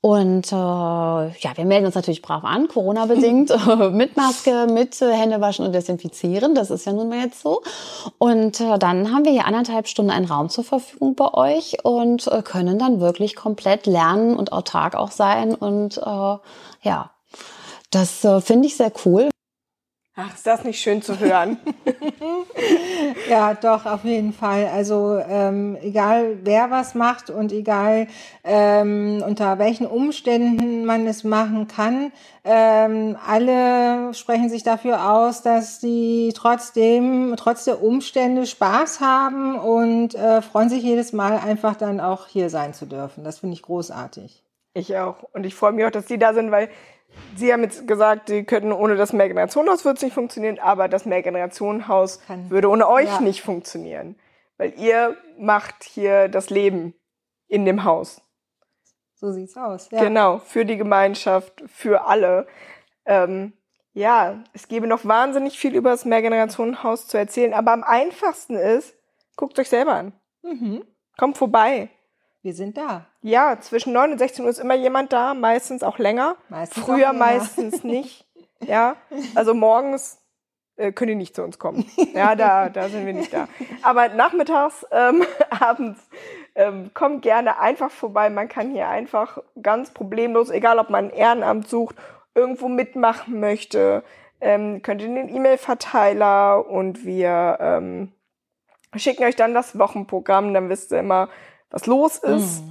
und 0.00 0.50
äh, 0.50 0.54
ja, 0.54 1.52
wir 1.54 1.64
melden 1.64 1.86
uns 1.86 1.94
natürlich 1.94 2.22
brav 2.22 2.44
an, 2.44 2.68
Corona-bedingt, 2.68 3.52
mit 3.92 4.16
Maske, 4.16 4.66
mit 4.70 5.00
äh, 5.00 5.12
Händewaschen 5.12 5.64
und 5.64 5.72
Desinfizieren. 5.72 6.54
Das 6.54 6.70
ist 6.70 6.86
ja 6.86 6.92
nun 6.92 7.08
mal 7.08 7.20
jetzt 7.20 7.40
so. 7.40 7.62
Und 8.18 8.60
äh, 8.60 8.78
dann 8.78 9.12
haben 9.12 9.24
wir 9.24 9.32
hier 9.32 9.46
anderthalb 9.46 9.88
Stunden 9.88 10.10
einen 10.10 10.26
Raum 10.26 10.48
zur 10.48 10.64
Verfügung 10.64 11.14
bei 11.14 11.32
euch 11.32 11.84
und 11.84 12.26
äh, 12.28 12.42
können 12.42 12.78
dann 12.78 13.00
wirklich 13.00 13.36
komplett 13.36 13.86
lernen 13.86 14.36
und 14.36 14.52
autark 14.52 14.94
auch 14.94 15.10
sein. 15.10 15.54
Und 15.54 15.98
äh, 15.98 16.36
ja, 16.82 17.10
das 17.90 18.24
äh, 18.24 18.40
finde 18.40 18.66
ich 18.66 18.76
sehr 18.76 18.92
cool. 19.04 19.30
Ach, 20.18 20.34
ist 20.34 20.46
das 20.46 20.64
nicht 20.64 20.80
schön 20.80 21.02
zu 21.02 21.20
hören? 21.20 21.58
ja, 23.28 23.52
doch, 23.52 23.84
auf 23.84 24.02
jeden 24.02 24.32
Fall. 24.32 24.66
Also 24.72 25.18
ähm, 25.28 25.76
egal, 25.82 26.38
wer 26.42 26.70
was 26.70 26.94
macht 26.94 27.28
und 27.28 27.52
egal 27.52 28.06
ähm, 28.42 29.22
unter 29.26 29.58
welchen 29.58 29.86
Umständen 29.86 30.86
man 30.86 31.06
es 31.06 31.22
machen 31.22 31.68
kann, 31.68 32.12
ähm, 32.44 33.18
alle 33.26 34.14
sprechen 34.14 34.48
sich 34.48 34.62
dafür 34.62 35.12
aus, 35.12 35.42
dass 35.42 35.80
die 35.80 36.32
trotzdem, 36.34 37.34
trotz 37.36 37.64
der 37.64 37.82
Umstände 37.82 38.46
Spaß 38.46 39.00
haben 39.00 39.58
und 39.58 40.14
äh, 40.14 40.40
freuen 40.40 40.70
sich 40.70 40.82
jedes 40.82 41.12
Mal 41.12 41.38
einfach 41.38 41.76
dann 41.76 42.00
auch 42.00 42.26
hier 42.26 42.48
sein 42.48 42.72
zu 42.72 42.86
dürfen. 42.86 43.22
Das 43.22 43.40
finde 43.40 43.52
ich 43.52 43.60
großartig. 43.60 44.42
Ich 44.72 44.96
auch. 44.96 45.24
Und 45.34 45.44
ich 45.44 45.54
freue 45.54 45.72
mich 45.72 45.84
auch, 45.84 45.90
dass 45.90 46.06
die 46.06 46.18
da 46.18 46.32
sind, 46.32 46.50
weil 46.50 46.70
Sie 47.36 47.52
haben 47.52 47.62
jetzt 47.62 47.86
gesagt, 47.86 48.28
Sie 48.28 48.44
könnten 48.44 48.72
ohne 48.72 48.96
das 48.96 49.12
Mehrgenerationenhaus 49.12 49.84
würde 49.84 49.96
es 49.96 50.02
nicht 50.02 50.14
funktionieren, 50.14 50.58
aber 50.58 50.88
das 50.88 51.04
Mehrgenerationenhaus 51.04 52.20
würde 52.48 52.68
ohne 52.68 52.88
euch 52.88 53.06
ja. 53.08 53.20
nicht 53.20 53.42
funktionieren. 53.42 54.16
Weil 54.56 54.72
ihr 54.78 55.16
macht 55.38 55.84
hier 55.84 56.28
das 56.28 56.50
Leben 56.50 56.94
in 57.46 57.64
dem 57.64 57.84
Haus. 57.84 58.22
So 59.14 59.32
sieht's 59.32 59.56
aus. 59.56 59.90
Ja. 59.90 60.02
Genau, 60.02 60.38
für 60.38 60.64
die 60.64 60.76
Gemeinschaft, 60.76 61.62
für 61.66 62.06
alle. 62.06 62.46
Ähm, 63.04 63.52
Ja, 63.92 64.44
es 64.52 64.68
gäbe 64.68 64.86
noch 64.86 65.06
wahnsinnig 65.06 65.58
viel 65.58 65.74
über 65.74 65.88
das 65.88 66.04
Mehrgenerationenhaus 66.04 67.08
zu 67.08 67.16
erzählen, 67.16 67.54
aber 67.54 67.72
am 67.72 67.82
einfachsten 67.82 68.54
ist, 68.56 68.94
guckt 69.36 69.58
euch 69.58 69.70
selber 69.70 69.94
an. 69.94 70.12
Mhm. 70.42 70.84
Kommt 71.16 71.38
vorbei. 71.38 71.88
Wir 72.42 72.54
sind 72.54 72.76
da. 72.76 73.06
Ja, 73.22 73.58
zwischen 73.60 73.92
9 73.92 74.12
und 74.12 74.18
16 74.18 74.44
Uhr 74.44 74.50
ist 74.50 74.58
immer 74.58 74.74
jemand 74.74 75.12
da, 75.12 75.34
meistens 75.34 75.82
auch 75.82 75.98
länger. 75.98 76.36
Meistens 76.48 76.82
auch 76.82 76.86
Früher 76.86 76.98
länger. 76.98 77.12
meistens 77.12 77.82
nicht. 77.82 78.26
Ja, 78.60 78.96
also 79.34 79.52
morgens 79.52 80.18
äh, 80.76 80.92
könnt 80.92 81.10
ihr 81.10 81.16
nicht 81.16 81.34
zu 81.34 81.42
uns 81.42 81.58
kommen. 81.58 81.84
Ja, 82.14 82.34
da, 82.34 82.68
da 82.68 82.88
sind 82.88 83.06
wir 83.06 83.12
nicht 83.12 83.32
da. 83.32 83.48
Aber 83.82 84.08
nachmittags, 84.08 84.86
ähm, 84.90 85.24
abends, 85.50 86.00
ähm, 86.54 86.90
kommt 86.94 87.22
gerne 87.22 87.58
einfach 87.58 87.90
vorbei. 87.90 88.30
Man 88.30 88.48
kann 88.48 88.70
hier 88.70 88.88
einfach 88.88 89.38
ganz 89.60 89.90
problemlos, 89.90 90.50
egal 90.50 90.78
ob 90.78 90.90
man 90.90 91.06
ein 91.06 91.10
Ehrenamt 91.10 91.68
sucht, 91.68 91.96
irgendwo 92.34 92.68
mitmachen 92.68 93.40
möchte, 93.40 94.04
ähm, 94.40 94.82
könnt 94.82 95.00
ihr 95.00 95.08
in 95.08 95.14
den 95.14 95.34
E-Mail-Verteiler 95.34 96.68
und 96.68 97.04
wir 97.04 97.56
ähm, 97.60 98.12
schicken 98.94 99.24
euch 99.24 99.36
dann 99.36 99.54
das 99.54 99.78
Wochenprogramm, 99.78 100.52
dann 100.52 100.68
wisst 100.68 100.92
ihr 100.92 101.00
immer, 101.00 101.28
was 101.70 101.86
los 101.86 102.18
ist. 102.18 102.62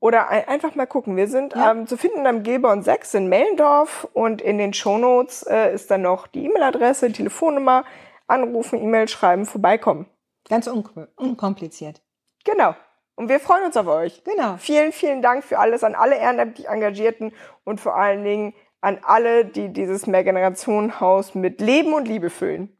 Oder 0.00 0.28
ein, 0.28 0.46
einfach 0.48 0.74
mal 0.74 0.86
gucken. 0.86 1.16
Wir 1.16 1.28
sind 1.28 1.54
Ja. 1.54 1.70
ähm, 1.70 1.86
zu 1.86 1.96
finden 1.96 2.26
am 2.26 2.42
Geber 2.42 2.70
und 2.72 2.82
6 2.82 3.14
in 3.14 3.28
Mellendorf 3.28 4.06
und 4.12 4.42
in 4.42 4.58
den 4.58 4.74
Shownotes 4.74 5.44
äh, 5.44 5.72
ist 5.74 5.90
dann 5.90 6.02
noch 6.02 6.26
die 6.26 6.44
E-Mail-Adresse, 6.44 7.10
Telefonnummer, 7.12 7.84
anrufen, 8.26 8.80
E-Mail 8.82 9.08
schreiben, 9.08 9.46
vorbeikommen. 9.46 10.06
Ganz 10.48 10.66
un 10.66 10.84
unkompliziert. 11.16 12.02
Genau. 12.44 12.74
Und 13.16 13.28
wir 13.28 13.40
freuen 13.40 13.64
uns 13.64 13.76
auf 13.76 13.86
euch. 13.86 14.22
Genau. 14.24 14.56
Vielen, 14.58 14.92
vielen 14.92 15.22
Dank 15.22 15.42
für 15.44 15.58
alles 15.58 15.84
an 15.84 15.94
alle 15.94 16.16
ehrenamtlich 16.16 16.68
Engagierten 16.68 17.32
und 17.64 17.80
vor 17.80 17.96
allen 17.96 18.24
Dingen 18.24 18.54
an 18.82 18.98
alle, 19.02 19.46
die 19.46 19.72
dieses 19.72 20.06
Mehrgenerationenhaus 20.06 21.34
mit 21.34 21.62
Leben 21.62 21.94
und 21.94 22.06
Liebe 22.06 22.28
füllen. 22.28 22.76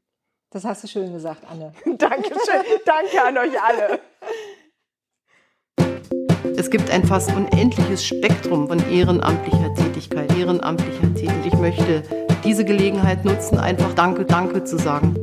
Das 0.50 0.64
hast 0.64 0.84
du 0.84 0.88
schön 0.88 1.12
gesagt, 1.12 1.42
Anne. 1.50 1.72
Dankeschön. 1.96 2.62
Danke 2.84 3.22
an 3.24 3.38
euch 3.38 3.62
alle. 3.62 4.00
Es 6.64 6.70
gibt 6.70 6.90
ein 6.90 7.04
fast 7.04 7.30
unendliches 7.36 8.06
Spektrum 8.06 8.66
von 8.66 8.78
ehrenamtlicher 8.90 9.74
Tätigkeit, 9.74 10.34
ehrenamtlicher 10.34 11.12
Tätigkeit. 11.14 11.44
Ich 11.44 11.58
möchte 11.58 12.02
diese 12.42 12.64
Gelegenheit 12.64 13.22
nutzen, 13.22 13.58
einfach 13.58 13.92
Danke, 13.92 14.24
Danke 14.24 14.64
zu 14.64 14.78
sagen. 14.78 15.14